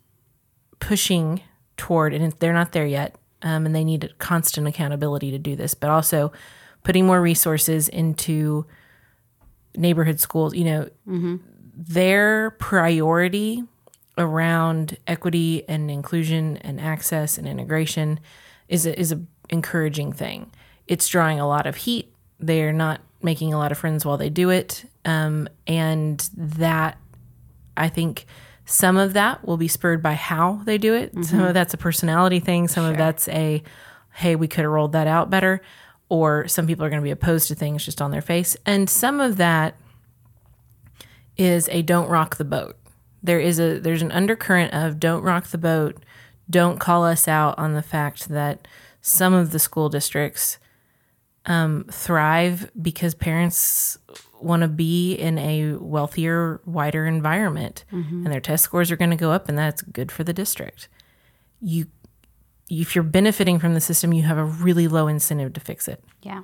[0.79, 1.41] pushing
[1.77, 5.75] toward and they're not there yet um, and they need constant accountability to do this
[5.75, 6.33] but also
[6.85, 8.65] putting more resources into
[9.77, 10.89] neighborhood schools you know
[11.77, 13.63] their priority
[14.19, 18.19] around equity and inclusion and access and integration
[18.69, 19.21] is a, is a
[19.51, 20.51] encouraging thing.
[20.87, 22.13] It's drawing a lot of heat.
[22.41, 24.85] They're not making a lot of friends while they do it.
[25.05, 26.99] Um, and that
[27.77, 28.27] I think
[28.71, 31.25] Some of that will be spurred by how they do it.
[31.25, 32.69] Some of that's a personality thing.
[32.69, 33.63] Some of that's a,
[34.13, 35.63] hey, we could have rolled that out better.
[36.11, 38.59] Or some people are going to be opposed to things just on their face.
[38.67, 39.75] And some of that
[41.39, 42.77] is a don't rock the boat.
[43.23, 46.05] There is a there's an undercurrent of don't rock the boat.
[46.51, 48.69] Don't call us out on the fact that
[49.01, 50.59] some of the school districts
[51.47, 53.97] um, thrive because parents
[54.41, 58.25] want to be in a wealthier, wider environment, mm-hmm.
[58.25, 60.89] and their test scores are going to go up, and that's good for the district.
[61.61, 61.87] You,
[62.69, 66.03] if you're benefiting from the system, you have a really low incentive to fix it.
[66.23, 66.43] Yeah.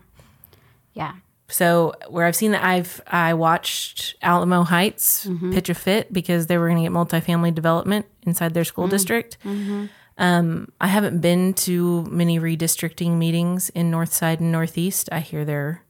[0.92, 1.14] Yeah.
[1.48, 5.52] So where I've seen that, I've I watched Alamo Heights mm-hmm.
[5.52, 8.90] pitch a fit because they were going to get multifamily development inside their school mm.
[8.90, 9.36] district.
[9.44, 9.86] Mm-hmm.
[10.16, 15.08] Um, I haven't been to many redistricting meetings in North Side and Northeast.
[15.12, 15.83] I hear they're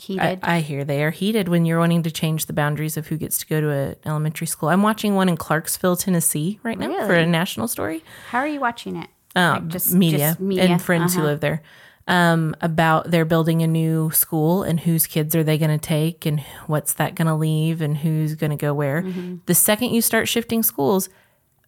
[0.00, 0.38] Heated.
[0.42, 3.16] I, I hear they are heated when you're wanting to change the boundaries of who
[3.16, 4.68] gets to go to an elementary school.
[4.68, 8.60] I'm watching one in Clarksville, Tennessee, right now for a national story How are you
[8.60, 9.08] watching it?
[9.36, 11.30] um, Like, media, just and friends who Uh-huh.
[11.30, 11.62] live there
[12.06, 16.24] um, about they're building a new school and whose kids are they going to take
[16.24, 19.02] and what's that going to leave and who's going to go where.
[19.02, 19.36] Mm-hmm.
[19.44, 21.10] The second you start shifting schools,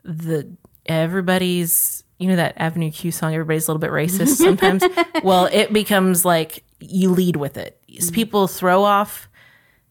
[0.03, 0.51] the
[0.87, 3.35] everybody's you know that Avenue Q song.
[3.35, 4.83] Everybody's a little bit racist sometimes.
[5.25, 7.81] well, it becomes like you lead with it.
[7.89, 8.15] Mm-hmm.
[8.15, 9.29] People throw off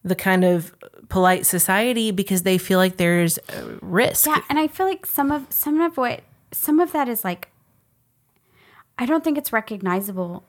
[0.04, 0.74] the kind of
[1.08, 4.26] polite society because they feel like there's a risk.
[4.26, 6.22] Yeah, and I feel like some of some of what
[6.52, 7.48] some of that is like
[8.98, 10.44] I don't think it's recognizable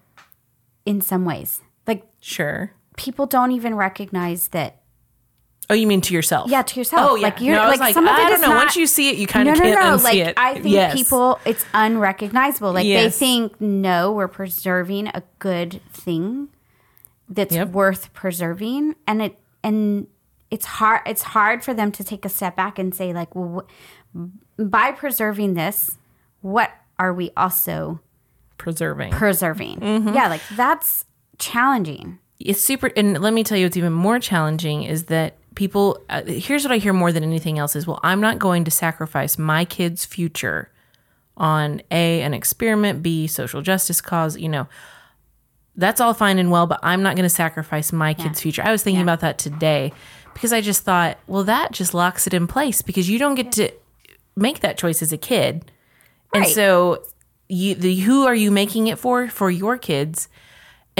[0.85, 1.61] in some ways.
[1.87, 2.73] Like Sure.
[2.97, 4.80] people don't even recognize that
[5.71, 6.51] Oh, you mean to yourself?
[6.51, 7.11] Yeah, to yourself.
[7.11, 7.23] Oh, yeah.
[7.23, 8.47] Like you're No, was like, some of I it don't know.
[8.49, 9.95] not- Once you see it, you kind no, of no, can't no.
[9.97, 10.33] unsee Like it.
[10.37, 10.93] I think Yes.
[10.93, 12.73] people, it's unrecognizable.
[12.73, 13.17] Like Yes.
[13.17, 16.49] they think, no, we're preserving a good thing
[17.29, 17.69] that's Yep.
[17.69, 20.07] worth preserving, and it and
[20.49, 21.01] it's hard.
[21.05, 23.65] It's hard for them to take a step back and say, like, well,
[24.13, 24.21] wh-
[24.61, 25.97] by preserving this,
[26.41, 28.01] what are we also
[28.57, 29.11] preserving.
[29.13, 29.79] preserving?
[29.79, 30.13] Mm-hmm.
[30.13, 31.05] Yeah, like that's
[31.39, 32.19] challenging.
[32.39, 36.23] it's super and let me tell you what's even more challenging is that people uh,
[36.23, 39.37] here's what i hear more than anything else is well i'm not going to sacrifice
[39.37, 40.71] my kids future
[41.37, 44.67] on a an experiment b social justice cause you know.
[45.77, 48.61] That's all fine and well but i'm not going to sacrifice my kids future.
[48.61, 49.93] I was thinking about that today
[50.33, 53.53] because i just thought well that just locks it in place because you don't get
[53.53, 53.71] to
[54.35, 55.71] make that choice as a kid.
[56.33, 57.03] And so
[57.47, 59.27] you the who are you making it for?
[59.27, 60.27] For your kids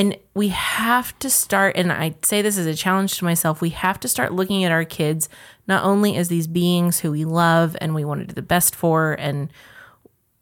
[0.02, 3.70] and we have to start, and I say this as a challenge to myself, we
[3.70, 5.30] have to start looking at our kids
[5.68, 8.76] not only as these beings who we love and we want to do the best
[8.76, 9.54] for, and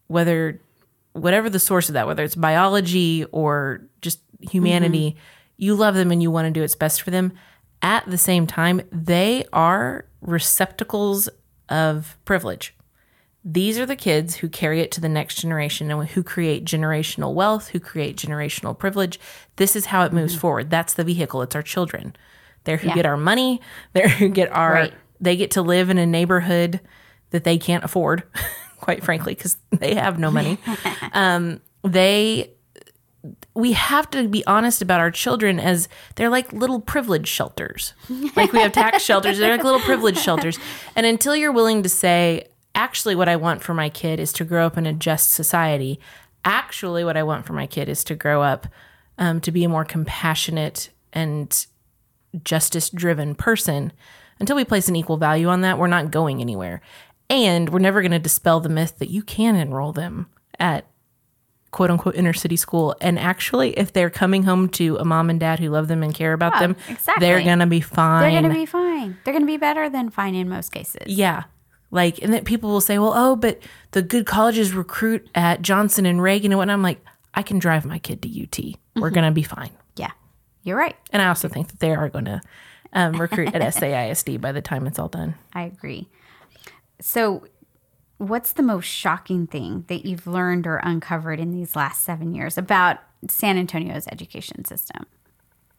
[0.07, 0.61] whether,
[1.11, 5.19] whatever the source of that, whether it's biology or just humanity, mm-hmm.
[5.57, 7.33] you love them and you want to do what's best for them.
[7.81, 11.27] At the same time, they are receptacles
[11.67, 12.73] of privilege
[13.45, 17.33] these are the kids who carry it to the next generation and who create generational
[17.33, 19.19] wealth, who create generational privilege.
[19.55, 20.69] This is how it moves forward.
[20.69, 21.41] That's the vehicle.
[21.41, 22.15] It's our children.
[22.65, 22.95] They're who Yeah.
[22.95, 23.61] get our money.
[23.93, 24.73] They're who get our.
[24.73, 24.93] Right.
[25.21, 26.79] They get to live in a neighborhood
[27.31, 28.23] that they can't afford,
[28.79, 30.57] quite frankly, because they have no money.
[31.13, 32.51] um, they.
[33.53, 37.93] We have to be honest about our children as they're like little privilege shelters.
[38.35, 40.57] Like we have tax shelters, they're like little privilege shelters.
[40.95, 44.45] And until you're willing to say, actually, what I want for my kid is to
[44.45, 45.99] grow up in a just society,
[46.45, 48.67] actually, what I want for my kid is to grow up
[49.17, 51.65] um, to be a more compassionate and
[52.43, 53.91] justice driven person.
[54.39, 56.81] Until we place an equal value on that, we're not going anywhere.
[57.29, 60.27] And we're never going to dispel the myth that you can enroll them
[60.57, 60.85] at
[61.71, 62.95] quote unquote inner city school.
[63.01, 66.13] And actually, if they're coming home to a mom and dad who love them and
[66.15, 67.19] care about Oh, them, exactly.
[67.27, 68.21] they're going to be fine.
[68.21, 69.17] They're going to be fine.
[69.23, 71.03] They're going to be better than fine in most cases.
[71.07, 71.43] Yeah.
[71.91, 73.59] Like, and then people will say, well, oh, but
[73.91, 76.73] the good colleges recruit at Johnson and Reagan and whatnot.
[76.73, 78.51] I'm like, I can drive my kid to UT.
[78.51, 79.01] Mm-hmm.
[79.01, 79.71] We're going to be fine.
[79.95, 80.11] Yeah,
[80.63, 80.95] you're right.
[81.11, 82.41] And I also think that they are going to
[82.93, 85.35] um, recruit at SAISD by the time it's all done.
[85.53, 86.07] I agree.
[87.01, 87.47] So,
[88.17, 92.57] what's the most shocking thing that you've learned or uncovered in these last seven years
[92.57, 92.97] about
[93.29, 95.05] San Antonio's education system?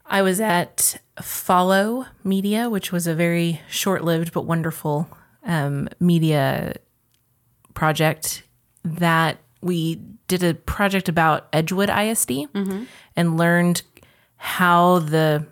[0.07, 5.09] I was at Folo Media, which was a very short lived but wonderful
[5.45, 6.75] um, media
[7.75, 8.43] project
[8.85, 12.31] that we did a project about Edgewood ISD
[13.17, 13.83] and learned
[14.37, 15.47] how the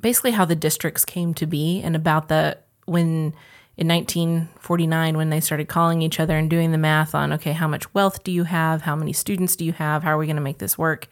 [0.00, 3.34] basically how the districts came to be and about the when
[3.76, 7.66] in 1949 when they started calling each other and doing the math on okay how
[7.66, 8.82] much wealth do you have?
[8.82, 10.02] How many students do you have?
[10.02, 11.08] How are we going to make this work?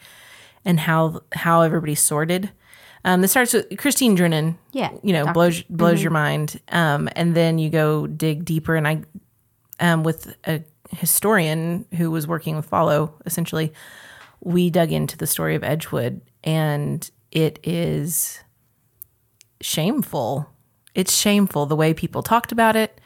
[0.65, 2.51] And how how everybody's sorted
[3.05, 4.59] Um, this starts with Christine Drennon.
[4.73, 5.35] Yeah, you know, Dr.
[5.35, 6.61] blows blows your mind.
[6.71, 9.03] Um, and then you go dig deeper, and I,
[9.81, 13.73] um, with a historian who was working with Folo, essentially,
[14.41, 18.41] we dug into the story of Edgewood, and it is
[19.61, 20.49] shameful.
[20.95, 23.01] It's shameful the way people talked about it,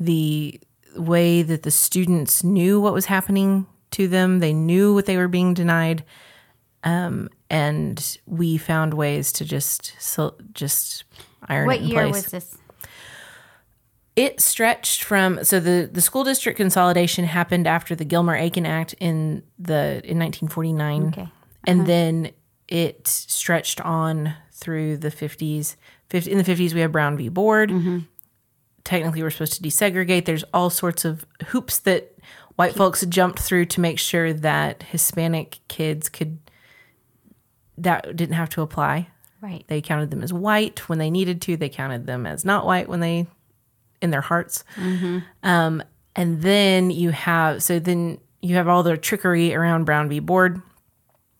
[0.00, 0.60] the
[0.96, 4.38] way that the students knew what was happening to them.
[4.40, 6.04] They knew what they were being denied,
[6.82, 11.04] um, and we found ways to just so, just
[11.46, 12.14] iron What it in year place.
[12.14, 12.58] was this?
[14.16, 18.94] It stretched from so the the school district consolidation happened after the Gilmer Aikin Act
[18.98, 21.06] in the in 1949.
[21.06, 21.22] Okay.
[21.22, 21.30] Uh-huh.
[21.66, 22.32] And then
[22.68, 25.76] it stretched on through the 50s.
[26.10, 27.28] 50, in the 50s we have Brown v.
[27.28, 27.70] Board.
[27.70, 27.98] Mm-hmm.
[28.82, 30.24] Technically we're supposed to desegregate.
[30.24, 32.16] There's all sorts of hoops that
[32.56, 36.38] white folks jumped through to make sure that Hispanic kids could
[37.78, 39.08] that didn't have to apply.
[39.40, 39.64] Right.
[39.68, 41.56] They counted them as white when they needed to.
[41.56, 43.26] They counted them as not white when they,
[44.00, 44.64] in their hearts.
[45.42, 45.82] Um,
[46.16, 50.18] and then you have so then you have all the trickery around Brown v.
[50.20, 50.62] Board,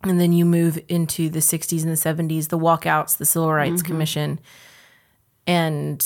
[0.03, 3.83] and then you move into the '60s and the '70s, the walkouts, the Civil Rights
[3.83, 4.41] Commission,
[5.47, 6.05] and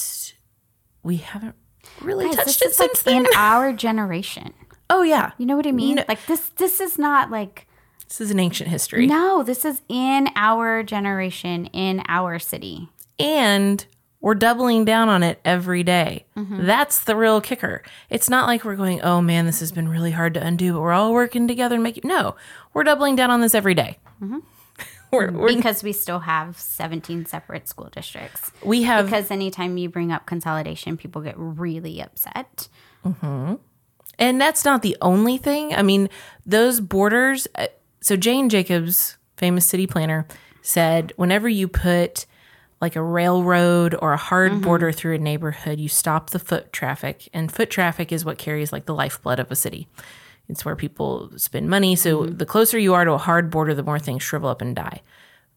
[1.03, 1.55] we haven't
[2.03, 3.27] really Guys, touched it since like then.
[3.27, 4.53] in our generation.
[4.91, 5.97] oh yeah, You know what I mean?
[5.97, 6.05] No.
[6.09, 6.49] Like this.
[6.51, 7.67] This is not like
[8.09, 9.43] this is an ancient history, no.
[9.43, 12.89] This is in our generation in our city.
[13.19, 13.87] and
[14.21, 16.27] we're doubling down on it every day.
[16.37, 16.67] Mm-hmm.
[16.67, 17.83] That's the real kicker.
[18.11, 20.81] It's not like we're going, oh man, this has been really hard to undo, but
[20.81, 22.05] we're all working together and make it.
[22.05, 22.35] No,
[22.75, 23.99] we're doubling down on this every day.
[24.21, 24.39] Mm-hmm.
[25.13, 28.51] we're, we're, because we still have 17 separate school districts.
[28.65, 32.69] we have Because anytime you bring up consolidation, people get really upset.
[33.05, 33.55] Mm-hmm.
[34.19, 35.75] And that's not the only thing.
[35.75, 36.09] I mean,
[36.45, 37.47] those borders.
[37.55, 37.69] Uh,
[38.09, 40.27] So Jane Jacobs, famous city planner,
[40.63, 42.25] said whenever you put
[42.81, 44.63] like a railroad or a hard mm-hmm.
[44.63, 48.73] border through a neighborhood, you stop the foot traffic, and foot traffic is what carries
[48.73, 49.89] like the lifeblood of a city.
[50.49, 51.95] It's where people spend money.
[51.97, 52.39] So mm-hmm.
[52.39, 55.03] the closer you are to a hard border, the more things shrivel up and die.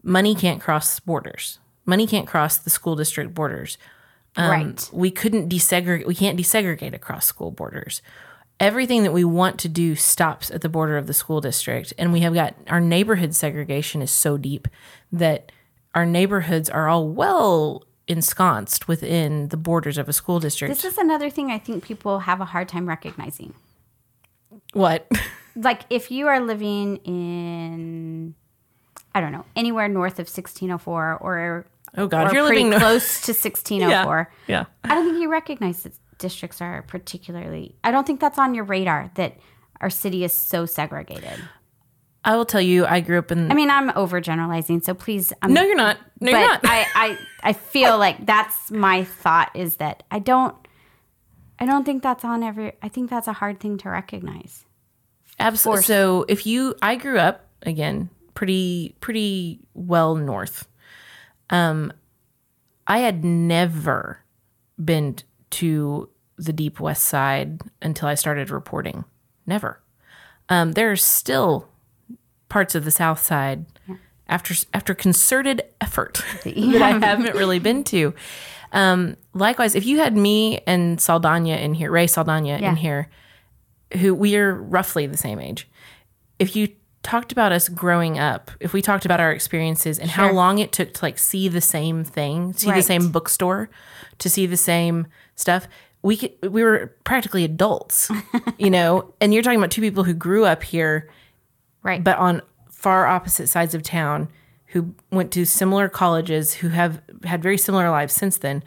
[0.04, 1.60] Money can't cross borders.
[1.86, 3.78] Money can't cross the school district borders
[4.38, 4.90] um, right.
[4.94, 8.02] we couldn't desegregate we can't desegregate across school borders
[8.62, 11.94] everything that we want to do stops at the border of the school district.
[11.98, 14.68] And we have got our neighborhood segregation is so deep
[15.12, 15.52] that
[15.96, 20.74] our neighborhoods are all well ensconced within the borders of a school district.
[20.74, 23.54] This is another thing I think people have a hard time recognizing.
[24.74, 25.12] what?
[25.54, 28.36] Like if you are living in,
[29.14, 31.66] I don't know, anywhere north of 1604 or
[31.98, 34.64] oh god or if you're pretty living close to 1604, yeah.
[34.86, 37.76] I don't think you recognize that districts are particularly.
[37.84, 39.38] I don't think that's on your radar that
[39.82, 41.40] our city is so segregated.
[42.24, 45.34] i will tell you i grew up in I mean, I'm overgeneralizing, so please.
[45.42, 49.04] I'm, no you're not no but you're not I, I, I feel like that's my
[49.04, 50.56] thought is that I don't,
[51.60, 52.74] I don't think that's on every.
[52.82, 54.66] I think that's a hard thing to recognize.
[55.40, 55.84] Absolutely.
[55.84, 60.68] So if you, I grew up again pretty pretty well north.
[61.50, 61.92] Um,
[62.88, 64.20] I had never
[64.84, 65.18] been
[65.52, 69.06] to the deep west side until I started reporting.
[69.46, 69.80] Never.
[70.50, 71.68] Um, there are still
[72.50, 73.66] parts of the south side
[74.28, 78.14] after after concerted effort that I haven't really been to.
[78.74, 82.70] Um, likewise, if you had me and Saldana in here, Rey Saldana Yeah.
[82.70, 83.10] in here,
[84.00, 85.70] who we are roughly the same age.
[86.40, 86.70] If you
[87.04, 90.72] talked about us growing up, if we talked about our experiences and how long it
[90.72, 93.70] took to like see the same thing, see the same bookstore,
[94.20, 95.08] to see the same
[95.42, 95.68] stuff,
[96.04, 98.10] we could, we were practically adults,
[98.58, 99.14] you know.
[99.20, 101.10] And you're talking about two people who grew up here,
[101.84, 102.04] Right.
[102.04, 104.30] but on far opposite sides of town,
[104.68, 108.64] who went to similar colleges, who have had very similar lives since then,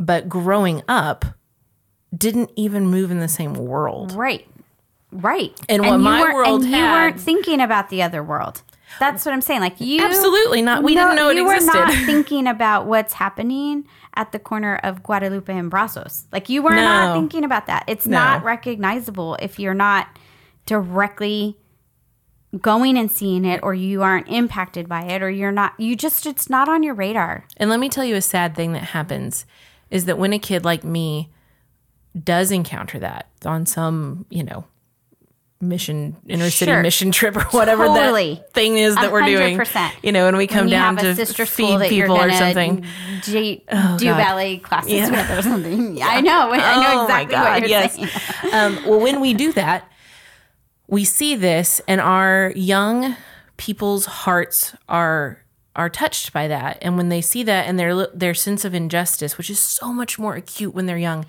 [0.00, 1.24] but growing up
[2.16, 4.12] didn't even move in the same world.
[4.12, 4.48] Right.
[5.12, 5.52] Right.
[5.68, 8.62] And what you my world and you weren't thinking about the other world.
[8.98, 9.60] That's what I'm saying.
[9.60, 10.82] Like you Absolutely not.
[10.82, 11.78] We didn't know it you existed.
[11.78, 16.26] were not thinking about what's happening at the corner of Guadalupe and Brazos.
[16.32, 17.84] Like you were not thinking about that.
[17.86, 18.16] It's No.
[18.18, 20.08] not recognizable if you're not
[20.66, 21.56] directly
[22.60, 26.24] going and seeing it or you aren't impacted by it or you're not you just
[26.26, 27.44] it's not on your radar.
[27.58, 29.44] And let me tell you a sad thing that happens
[29.90, 31.30] is that when a kid like me
[32.24, 34.64] does encounter that on some, you know,
[35.60, 36.82] mission inner city Sure.
[36.82, 38.34] mission trip or whatever Totally.
[38.34, 39.60] that thing is that we're doing.
[40.02, 42.84] You know, and we come down to sister feed people or something.
[43.22, 43.64] J- do
[44.04, 44.16] God.
[44.18, 45.10] ballet classes Yeah.
[45.10, 46.00] with or something.
[46.02, 46.52] I know.
[46.52, 47.94] I know Oh my exactly God, what you're yes.
[47.94, 48.08] saying.
[48.54, 49.90] um, well, when we do that,
[50.86, 53.16] we see this, and our young
[53.56, 55.42] people's hearts are
[55.74, 59.36] are touched by that and when they see that and their their sense of injustice
[59.38, 61.24] which is so much more acute when they're young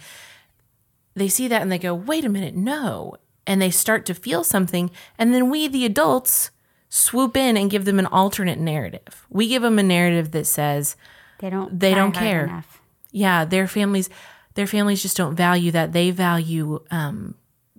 [1.16, 3.16] they see that and they go wait a minute no
[3.50, 6.52] and they start to feel something and then we the adults
[6.88, 10.96] swoop in and give them an alternate narrative we give them a narrative that says
[11.40, 11.78] They don't.
[11.80, 12.46] They don't care.
[12.46, 12.82] enough.
[13.12, 14.10] yeah their families
[14.56, 17.36] their families just don't value that they value um,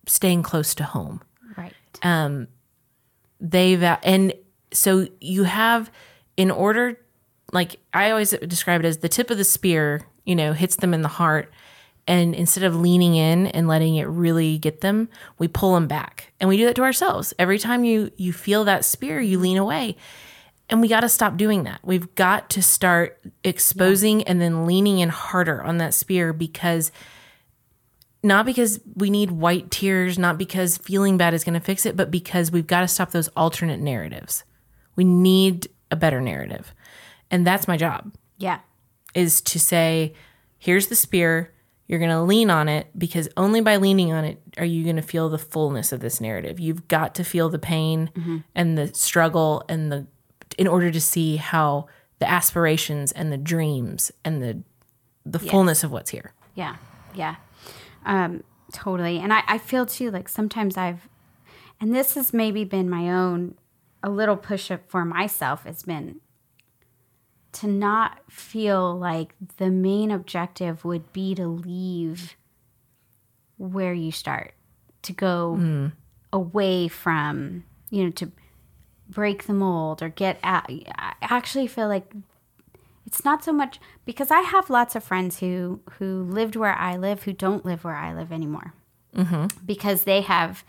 [0.07, 1.23] staying close to home
[1.57, 1.75] Right.
[3.41, 4.33] they va- and
[4.73, 5.91] so you have
[6.37, 6.99] in order
[7.53, 10.95] like i always describe it as the tip of the spear you know hits them
[10.95, 11.51] in the heart
[12.07, 16.33] and instead of leaning in and letting it really get them we pull them back
[16.41, 19.57] and we do that to ourselves every time you you feel that spear you lean
[19.57, 19.97] away
[20.69, 24.99] and we got to stop doing that we've got to start exposing and then leaning
[24.99, 26.91] in harder on that spear because
[28.23, 31.97] not because we need white tears, not because feeling bad is going to fix it,
[31.97, 34.45] but because we've got to stop those alternate narratives.
[34.95, 36.75] We need a better narrative.
[37.31, 38.59] And that's my job Yeah.
[39.15, 40.13] is to say,
[40.59, 41.53] here's the spear.
[41.91, 44.95] You're going to lean on it because only by leaning on it are you going
[44.95, 46.61] to feel the fullness of this narrative.
[46.61, 50.07] You've got to feel the pain and the struggle and the
[50.57, 51.89] in order to see how
[52.21, 54.63] the aspirations and the dreams and the
[55.27, 56.33] the fullness of what's here.
[56.55, 56.77] Yeah.
[57.13, 57.35] Yeah.
[58.07, 59.19] Um, totally.
[59.19, 61.09] And I, I feel too like sometimes I've,
[61.81, 63.57] and this has maybe been my own,
[64.01, 66.21] a little push up for myself has been
[67.53, 72.37] to not feel like the main objective would be to leave
[73.59, 74.55] where you start,
[75.03, 75.93] to go mm.
[76.33, 78.31] away from, you know, to
[79.09, 80.71] break the mold or get out.
[80.71, 82.13] I actually feel like
[83.07, 86.97] it's not so much because I have lots of friends who who lived where I
[86.97, 88.73] live who don't live where I live anymore
[89.15, 89.47] mm-hmm.
[89.67, 90.65] because they have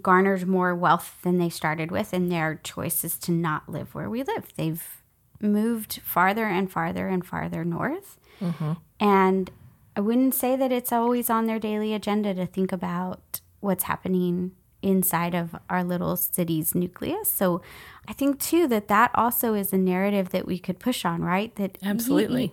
[0.00, 4.08] garnered more wealth than they started with, and their choice is to not live where
[4.08, 4.52] we live.
[4.56, 5.01] They've
[5.42, 8.72] moved farther and farther and farther north, mm-hmm.
[8.98, 9.50] and
[9.96, 14.52] I wouldn't say that it's always on their daily agenda to think about what's happening
[14.80, 17.30] inside of our little city's nucleus.
[17.30, 17.62] So
[18.08, 21.54] I think too that that also is a narrative that we could push on, right?
[21.56, 22.52] That Absolutely.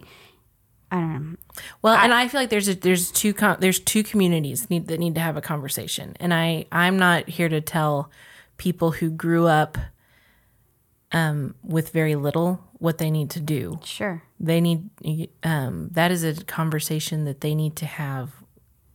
[0.91, 1.37] I don't know.
[1.81, 4.99] Well, and I feel like there's a, there's two com- there's two communities need, that
[4.99, 8.09] need to have a conversation, and I I'm not here to tell
[8.57, 9.77] people who grew up
[11.11, 13.79] um, with very little what they need to do.
[13.83, 14.23] Sure.
[14.39, 14.89] They need
[15.43, 18.31] um, that is a conversation that they need to have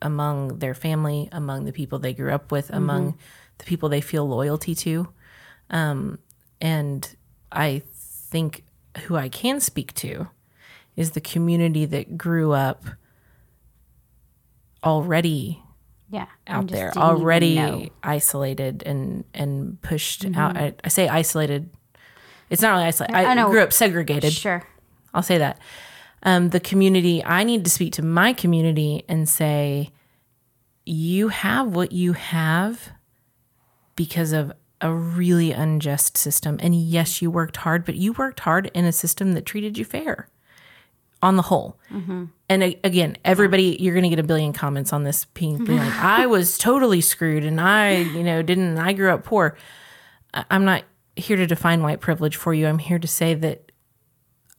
[0.01, 3.17] among their family, among the people they grew up with, among
[3.59, 5.09] the people they feel loyalty to,
[5.71, 6.19] um,
[6.61, 7.15] and
[7.51, 8.65] I think
[9.07, 10.29] who I can speak to
[10.97, 12.85] is the community that grew up
[14.83, 15.63] already
[16.11, 16.27] Yeah.
[16.47, 17.07] out there, didn't even know.
[17.23, 20.57] already isolated and and pushed out.
[20.57, 21.71] I, I say isolated.
[22.51, 23.15] It's not really isolated.
[23.17, 23.51] I, I know.
[23.51, 24.33] grew up segregated.
[24.33, 24.63] Sure.
[25.13, 25.59] I'll say that.
[26.23, 29.91] Um, the community, I need to speak to my community and say,
[30.87, 32.91] you have what you have
[33.97, 36.59] because of a really unjust system.
[36.61, 39.85] And yes, you worked hard, but you worked hard in a system that treated you
[39.85, 40.29] fair
[41.23, 41.79] on the whole.
[42.49, 45.79] And a- again, everybody, you're going to get a billion comments on this being, being
[45.79, 49.57] like, I was totally screwed and I, you know, didn't, I grew up poor.
[50.51, 50.83] I'm not
[51.17, 52.67] here to define white privilege for you.
[52.67, 53.73] I'm here to say that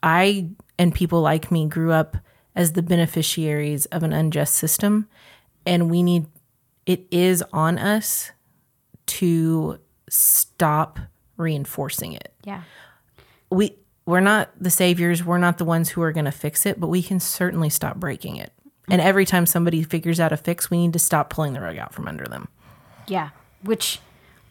[0.01, 2.17] I and people like me grew up
[2.55, 5.07] as the beneficiaries of an unjust system.
[5.65, 6.27] And we need,
[6.85, 8.31] it is on us
[9.07, 9.79] to
[10.09, 10.99] stop
[11.37, 12.33] reinforcing it.
[12.43, 12.61] Yeah.
[13.49, 13.75] We,
[14.05, 15.23] we're not the saviors.
[15.23, 17.97] We're not the ones who are going to fix it, but we can certainly stop
[17.97, 18.53] breaking it.
[18.87, 21.77] And every time somebody figures out a fix, we need to stop pulling the rug
[21.77, 22.47] out from under them.
[23.07, 23.29] Yeah.
[23.63, 23.99] Which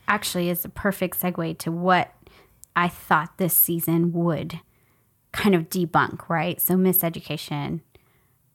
[0.08, 2.12] actually is a perfect segue to what
[2.76, 4.60] I thought this season would
[5.32, 6.60] kind of debunk, right?
[6.60, 7.80] So, miseducation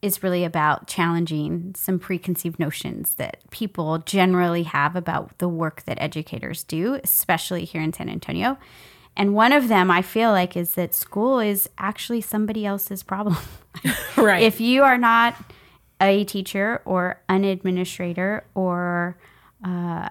[0.01, 6.01] is really about challenging some preconceived notions that people generally have about the work that
[6.01, 8.57] educators do, especially here in San Antonio.
[9.17, 13.37] And one of them I feel like is that school is actually somebody else's problem.
[14.17, 14.43] Right.
[14.43, 15.35] if you are not
[16.01, 19.17] a teacher or an administrator or
[19.63, 20.09] uh,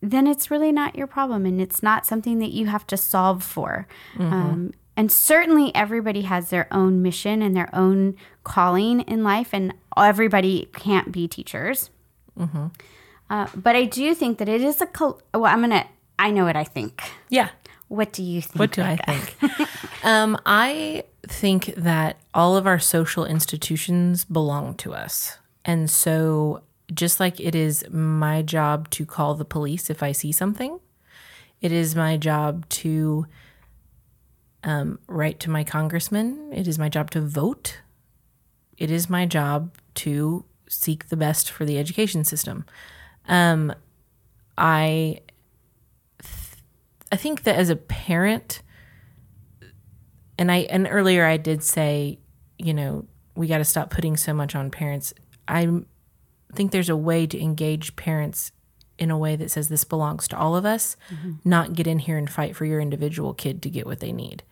[0.00, 3.42] then it's really not your problem and it's not something that you have to solve
[3.42, 3.86] for.
[4.18, 9.74] Um, and certainly everybody has their own mission and their own calling in life and
[9.96, 11.90] everybody can't be teachers.
[13.30, 15.86] Uh, but i do think that it is a col- well i'm gonna
[16.18, 17.02] i know what i think.
[17.28, 17.50] Yeah.
[17.88, 18.58] what do you think?
[18.58, 19.36] What do I think?
[20.04, 25.38] um, I think that all of our social institutions belong to us.
[25.64, 26.62] And so,
[26.92, 30.80] just like it is my job to call the police if I see something,
[31.60, 33.26] it is my job to
[34.64, 36.52] um, write to my congressman.
[36.52, 37.80] It is my job to vote.
[38.76, 42.64] It is my job to seek the best for the education system.
[43.26, 43.74] Um,
[44.56, 45.20] I,
[46.22, 46.62] th-
[47.12, 48.62] I think that as a parent,
[50.38, 52.20] and I and earlier I did say,
[52.58, 55.12] you know, we got to stop putting so much on parents.
[55.46, 55.82] I
[56.54, 58.52] think there's a way to engage parents
[58.98, 61.34] in a way that says this belongs to all of us, mm-hmm.
[61.44, 64.42] not get in here and fight for your individual kid to get what they need.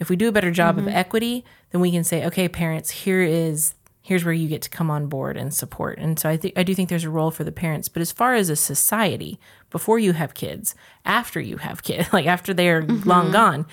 [0.00, 0.96] If we do a better job of mm-hmm.
[0.96, 3.74] equity, then we can say, okay, parents, here is
[4.08, 5.98] here's where you get to come on board and support.
[5.98, 7.90] And so I think I do think there's a role for the parents.
[7.90, 9.38] But as far as a society,
[9.70, 10.74] before you have kids,
[11.04, 13.08] after you have kids, like after they are mm-hmm.
[13.08, 13.66] long gone,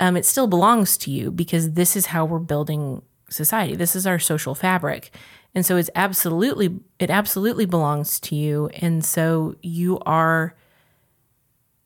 [0.00, 3.76] um, it still belongs to you because this is how we're building society.
[3.76, 5.14] This is our social fabric.
[5.56, 8.68] And so it's absolutely it absolutely belongs to you.
[8.74, 10.54] And so you are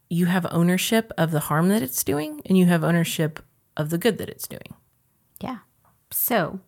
[0.09, 3.39] you have ownership of the harm that it's doing and you have ownership
[3.77, 4.75] of the good that it's doing.
[5.41, 5.59] Yeah.
[6.11, 6.59] So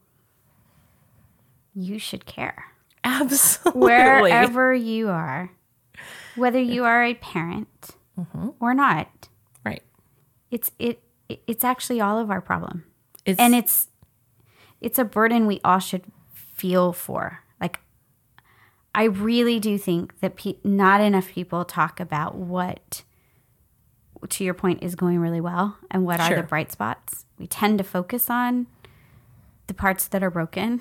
[1.75, 2.67] you should care.
[3.05, 3.81] Absolutely.
[3.81, 5.51] Wherever you are,
[6.37, 7.69] whether you are a parent
[8.17, 8.51] Mm-hmm.
[8.61, 9.29] or not,
[9.65, 9.83] Right.
[10.51, 12.85] it's it it's actually all of our problem.
[13.25, 13.89] It's, and it's
[14.83, 16.05] it's a burden we all should
[16.63, 17.41] feel for.
[17.61, 17.81] Like
[18.95, 23.03] i really do think that pe- not enough people talk about what
[24.29, 27.25] to your point is going really well and what are the bright spots.
[27.39, 28.69] We tend to focus on
[29.67, 30.81] the parts that are broken.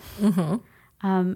[1.04, 1.36] Um,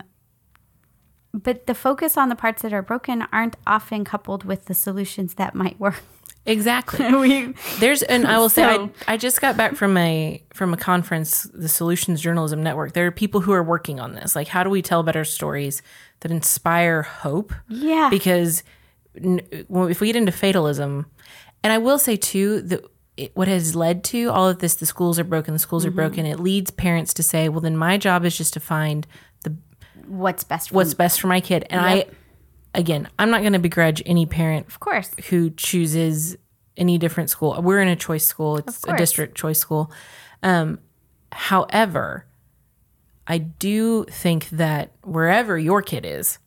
[1.34, 5.34] but the focus on the parts that are broken aren't often coupled with the solutions
[5.36, 6.04] that might work
[6.46, 7.14] exactly.
[7.16, 10.74] we, There's and I will say So- I, I just got back from a from
[10.74, 12.94] a conference, the Solutions Journalism Network.
[12.94, 14.36] There are people who are working on this.
[14.36, 15.82] Like how do we tell better stories
[16.22, 17.54] that inspire hope?
[17.70, 18.64] yeah Because
[19.16, 21.06] n- if we get into fatalism,
[21.64, 22.86] and I will say too that
[23.18, 25.90] it, what has led to all of this, the schools are broken, the schools are
[25.90, 25.96] mm-hmm.
[25.98, 26.26] broken.
[26.26, 29.08] It leads parents to say, well, then my job is just to find
[29.44, 29.56] the
[30.08, 31.66] what's best for what's best for my kid.
[31.70, 32.06] And I,
[32.78, 36.38] again, I'm not going to begrudge any parent of course who chooses
[36.78, 37.60] any different school.
[37.62, 38.58] We're in a choice school.
[38.58, 39.92] It's a district choice school.
[40.44, 40.80] Um,
[41.32, 42.26] however,
[43.28, 46.38] I do think that wherever your kid is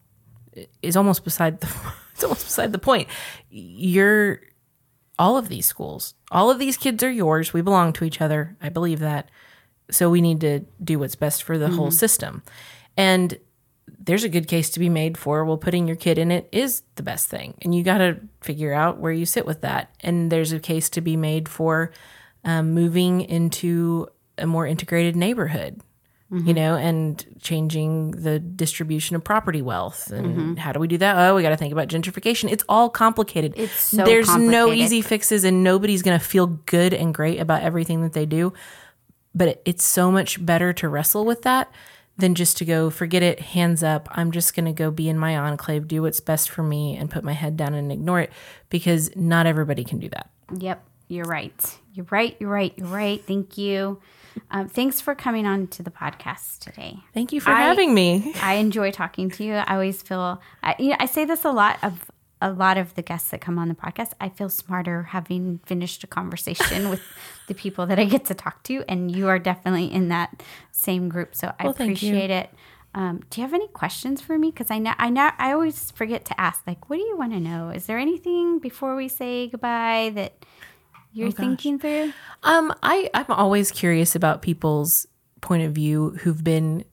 [0.83, 1.69] is almost beside the
[2.13, 3.09] it's almost beside the point.
[3.51, 4.41] You're
[5.19, 7.53] all of these schools, all of these kids are yours.
[7.53, 8.57] We belong to each other.
[8.63, 9.31] I believe that.
[9.91, 12.43] So we need to do what's best for the whole system.
[12.97, 13.39] And
[14.09, 16.83] there's a good case to be made for well putting your kid in it is
[16.97, 17.55] the best thing.
[17.63, 19.95] And you got to figure out where you sit with that.
[20.01, 21.93] And there's a case to be made for
[22.45, 25.81] um, moving into a more integrated neighborhood
[26.31, 30.11] you know and changing the distribution of property wealth.
[30.11, 31.17] And how do we do that?
[31.17, 32.51] Oh we got to think about gentrification.
[32.53, 33.55] It's all complicated.
[33.57, 37.63] It's so there's no easy fixes and nobody's going to feel good and great about
[37.63, 38.53] everything that they do.
[39.35, 41.71] But it- it's so much better to wrestle with that
[42.19, 45.17] than just to go forget it hands up i'm just going to go be in
[45.19, 48.31] my enclave do what's best for me and put my head down and ignore it
[48.69, 51.79] because not everybody can do that Yep, you're right.
[51.93, 52.35] You're right.
[52.41, 52.73] You're right.
[52.77, 53.23] You're right.
[53.27, 54.01] Thank you.
[54.51, 56.99] Um, thanks for coming on to the podcast today.
[57.13, 59.55] thank you for I- having me I enjoy talking to you.
[59.55, 62.11] I always feel, I, you know, I say this a lot of
[62.41, 64.13] a lot of the guests that come on the podcast.
[64.21, 67.03] I feel smarter having finished a conversation with
[67.49, 71.09] the people that I get to talk to, and you are definitely in that same
[71.09, 71.35] group.
[71.35, 72.51] So I Well, appreciate it.
[72.95, 74.51] Um, do you have any questions for me?
[74.51, 76.67] Because I know I know I always forget to ask.
[76.67, 77.71] Like, what do you want to know?
[77.71, 80.45] Is there anything before we say goodbye that
[81.13, 82.13] you're thinking through?
[82.43, 85.07] Um, I I'm always curious about people's
[85.43, 86.85] point of view who've been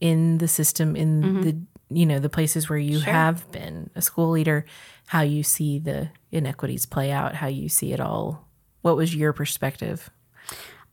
[0.00, 4.30] in the system in the you know the places where you have been a school
[4.30, 4.64] leader,
[5.06, 8.48] how you see the inequities play out, how you see it all.
[8.82, 10.08] What was your perspective?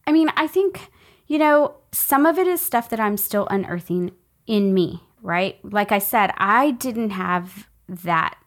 [0.05, 0.89] I mean, I think,
[1.27, 4.11] you know, some of it is stuff that I'm still unearthing
[4.47, 5.59] in me, right?
[5.63, 8.37] Like I said, I didn't have that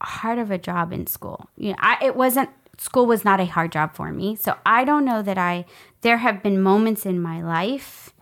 [0.00, 1.48] hard of a job in school.
[1.56, 4.34] You know, I, it wasn't, school was not a hard job for me.
[4.36, 5.66] So I don't know that I,
[6.00, 8.13] there have been moments in my life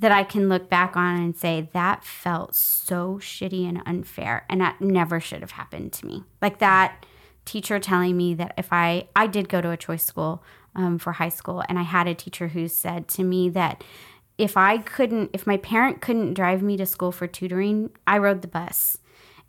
[0.00, 4.60] that I can look back on and say that felt so shitty and unfair and
[4.60, 6.24] that never should have happened to me.
[6.40, 7.04] Like that
[7.44, 10.42] teacher telling me that if I I did go to a choice school
[10.74, 13.84] um, for high school and I had a teacher who said to me that
[14.38, 18.42] if I couldn't if my parent couldn't drive me to school for tutoring, I rode
[18.42, 18.96] the bus.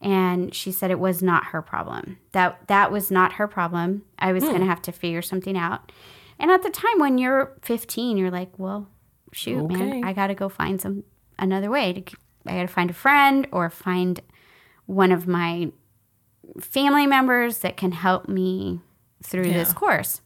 [0.02, 2.18] And she said it was not her problem.
[2.34, 4.04] That that was not her problem.
[4.20, 5.92] I was going to have to figure something out.
[6.40, 8.88] And at the time when you're 15, you're like, well,
[9.32, 9.76] shoot, Okay.
[9.76, 11.04] man, I got to go find some
[11.40, 12.18] another way to.
[12.46, 14.20] I got to find a friend or find
[14.88, 15.72] one of my
[16.60, 18.82] family members that can help me
[19.24, 20.22] through this course.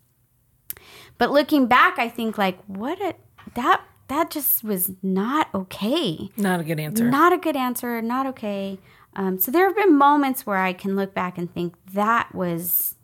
[1.18, 3.16] But looking back, I think like what a
[3.56, 6.30] that that just was not okay.
[6.38, 7.10] Not a good answer.
[7.10, 8.02] Not a good answer.
[8.02, 8.80] Not okay.
[9.16, 12.95] Um, so there have been moments where I can look back and think that was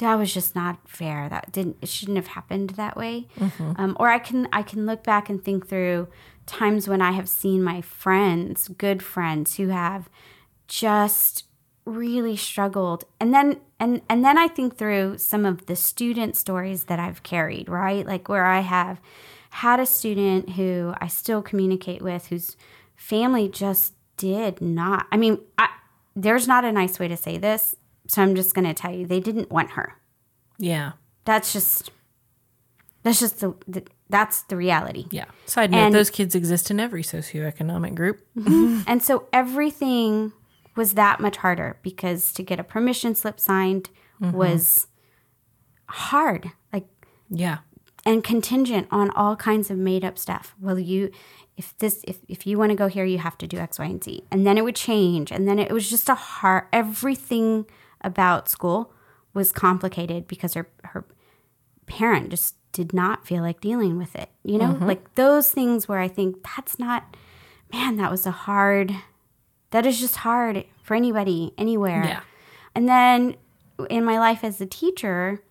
[0.00, 1.28] that was just not fair.
[1.28, 3.28] That didn't it shouldn't have happened that way.
[3.76, 6.08] Um, or I can I can look back and think through
[6.46, 10.08] times when I have seen my friends, good friends, who have
[10.68, 11.44] just
[11.86, 16.84] really struggled and then and and then I think through some of the student stories
[16.84, 18.06] that I've carried, right?
[18.06, 19.00] Like where I have
[19.50, 22.56] had a student who I still communicate with whose
[22.94, 25.06] family just did not.
[25.10, 25.68] I mean, I,
[26.14, 27.74] there's not a nice way to say this,
[28.10, 29.94] so I'm just going to tell you they didn't want her.
[30.58, 30.92] yeah.
[31.26, 31.90] That's just
[33.04, 35.06] that's just the, the that's the reality.
[35.10, 35.26] Yeah.
[35.46, 38.26] Side note, And- those kids exist in every socioeconomic group.
[38.36, 38.80] Mm-hmm.
[38.86, 40.32] And so everything
[40.76, 43.90] was that much harder because to get a permission slip signed
[44.20, 44.36] mm-hmm.
[44.36, 44.88] was
[45.88, 46.50] hard.
[46.72, 46.88] Like
[47.28, 47.58] Yeah.
[48.04, 50.56] and contingent on all kinds of made up stuff.
[50.60, 51.12] Well, you
[51.56, 53.84] if this if, if you want to go here, you have to do X, Y,
[53.84, 54.24] and Z.
[54.32, 55.30] And then it would change.
[55.30, 57.66] And then it was just a hard everything
[58.02, 58.92] about school
[59.34, 61.04] was complicated because her her
[61.86, 64.30] parent just did not feel like dealing with it.
[64.44, 64.74] You know?
[64.74, 64.86] Mm-hmm.
[64.86, 67.16] Like those things where I think that's not
[67.72, 68.94] man, that was a hard
[69.70, 72.04] that is just hard for anybody anywhere.
[72.04, 72.20] Yeah.
[72.74, 73.36] And then
[73.88, 75.42] in my life as a teacher,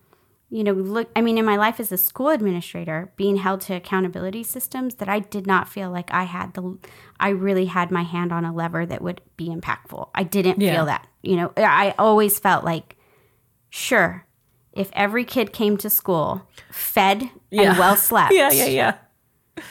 [0.50, 3.74] you know, look, I mean, in my life as a school administrator, being held to
[3.74, 6.76] accountability systems that I did not feel like I had the,
[7.20, 10.10] I really had my hand on a lever that would be impactful.
[10.14, 10.74] I didn't Yeah.
[10.74, 11.06] feel that.
[11.22, 12.96] You know, I always felt like,
[13.68, 14.26] sure,
[14.72, 17.70] if every kid came to school fed Yeah.
[17.70, 18.50] and well slept, Yeah.
[18.50, 18.66] Yeah.
[18.66, 19.64] Yeah.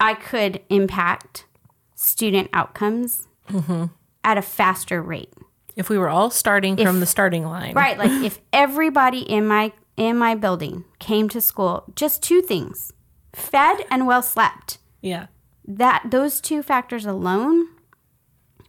[0.00, 1.46] I could impact
[1.94, 3.86] student outcomes Mm-hmm.
[4.24, 5.32] at a faster rate.
[5.76, 7.74] If we were all starting from the starting line.
[7.74, 12.92] Right, like if everybody in my in my building came to school, just two things:
[13.32, 14.78] fed and well slept.
[15.00, 15.26] Yeah.
[15.66, 17.68] That those two factors alone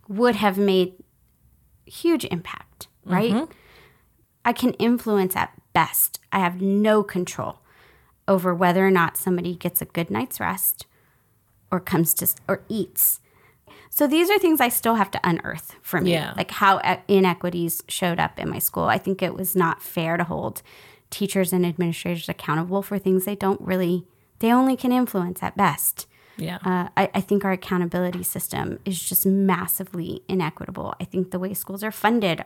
[0.08, 0.94] would have made
[1.86, 3.32] huge impact, right?
[3.34, 3.52] Mm-hmm.
[4.44, 6.20] I can influence at best.
[6.32, 7.60] I have no control
[8.28, 10.86] over whether or not somebody gets a good night's rest
[11.72, 13.20] or comes to or eats.
[13.90, 16.34] So these are things I still have to unearth for me, Yeah.
[16.38, 18.84] like how inequities showed up in my school.
[18.86, 20.62] I think it was not fair to hold
[21.10, 24.06] teachers and administrators accountable for things they don't really,
[24.40, 26.08] they only can influence at best.
[26.38, 26.58] Yeah.
[26.66, 30.94] Uh, I, I think our accountability system is just massively inequitable.
[31.00, 32.44] I think the way schools are funded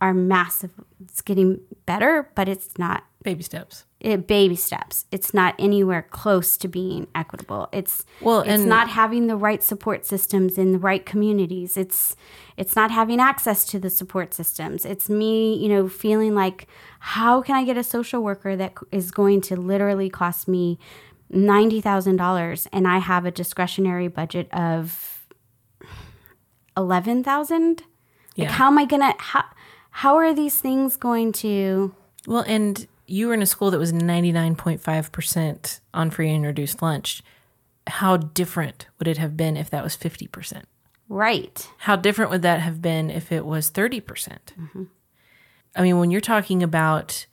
[0.00, 0.72] are massive.
[1.02, 3.85] It's getting better, but it's not Baby steps.
[3.98, 5.06] It, baby steps.
[5.10, 7.68] It's not anywhere close to being equitable.
[7.72, 11.76] It's Well, it's not having the right support systems in the right communities.
[11.76, 12.14] It's
[12.58, 14.84] it's not having access to the support systems.
[14.84, 16.66] It's me, you know, feeling like
[17.00, 20.78] how can I get a social worker that is going to literally cost me
[21.30, 25.26] ninety thousand dollars and I have a discretionary budget of
[26.76, 27.82] eleven thousand?
[28.36, 28.52] Like Yeah.
[28.52, 29.44] how am I gonna how
[29.90, 31.94] how are these things going to
[32.26, 37.22] Well, and you were in a school that was 99.5% on free and reduced lunch.
[37.86, 40.64] How different would it have been if that was 50%?
[41.08, 41.68] right?
[41.78, 44.04] How different would that have been if it was 30%?
[44.06, 44.84] percent mm-hmm.
[45.74, 47.26] I mean, when you're talking about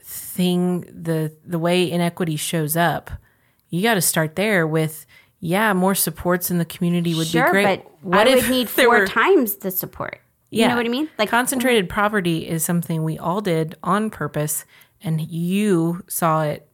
[0.00, 3.10] thing the the way inequity shows up,
[3.68, 5.06] you got to start there with
[5.40, 7.64] yeah, more supports in the community would sure, be great.
[7.64, 10.20] but what I would need four were- times the support.
[10.50, 11.10] You know what I mean?
[11.18, 14.64] Like concentrated poverty is something we all did on purpose,
[15.02, 16.68] and you saw it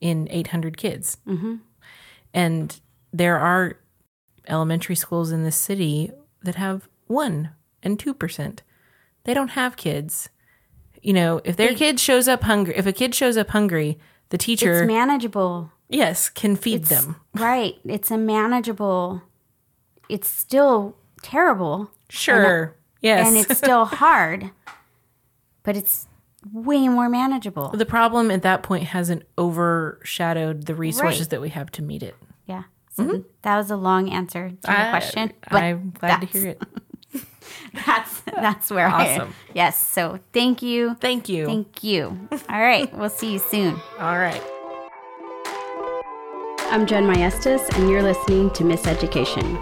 [0.00, 1.18] in 800 kids.
[1.26, 1.56] Mm-hmm.
[2.34, 2.80] And
[3.12, 3.78] there are
[4.48, 6.10] elementary schools in this city
[6.42, 7.50] that have one
[7.82, 8.62] and two percent.
[9.24, 10.28] They don't have kids.
[11.02, 13.98] You know, if their kid shows up hungry, if a kid shows up hungry,
[14.30, 15.70] the teacher, it's manageable.
[15.88, 17.16] yes, can feed them.
[17.34, 17.74] Right.
[17.84, 19.22] It's a manageable.
[20.08, 22.76] It's still terrible Sure.
[23.00, 23.26] yes.
[23.26, 24.50] and it's still hard,
[25.62, 26.06] but it's
[26.52, 27.68] way more manageable.
[27.70, 31.30] the problem at that point hasn't overshadowed the resources Right.
[31.30, 32.16] that we have to meet it.
[32.46, 32.64] Yeah.
[32.96, 33.20] So mm-hmm.
[33.42, 35.32] that was a long answer to your I- question.
[35.50, 36.62] but I'm glad to hear it.
[37.86, 39.28] That's that's where Awesome.
[39.30, 39.78] I Yes.
[39.86, 40.94] So thank you.
[41.00, 41.46] Thank you.
[41.46, 42.28] Thank you.
[42.48, 42.92] All right.
[42.96, 43.80] We'll see you soon.
[43.98, 44.42] All right.
[46.70, 49.58] I'm Jen Maestas, and you're listening to Miss Education.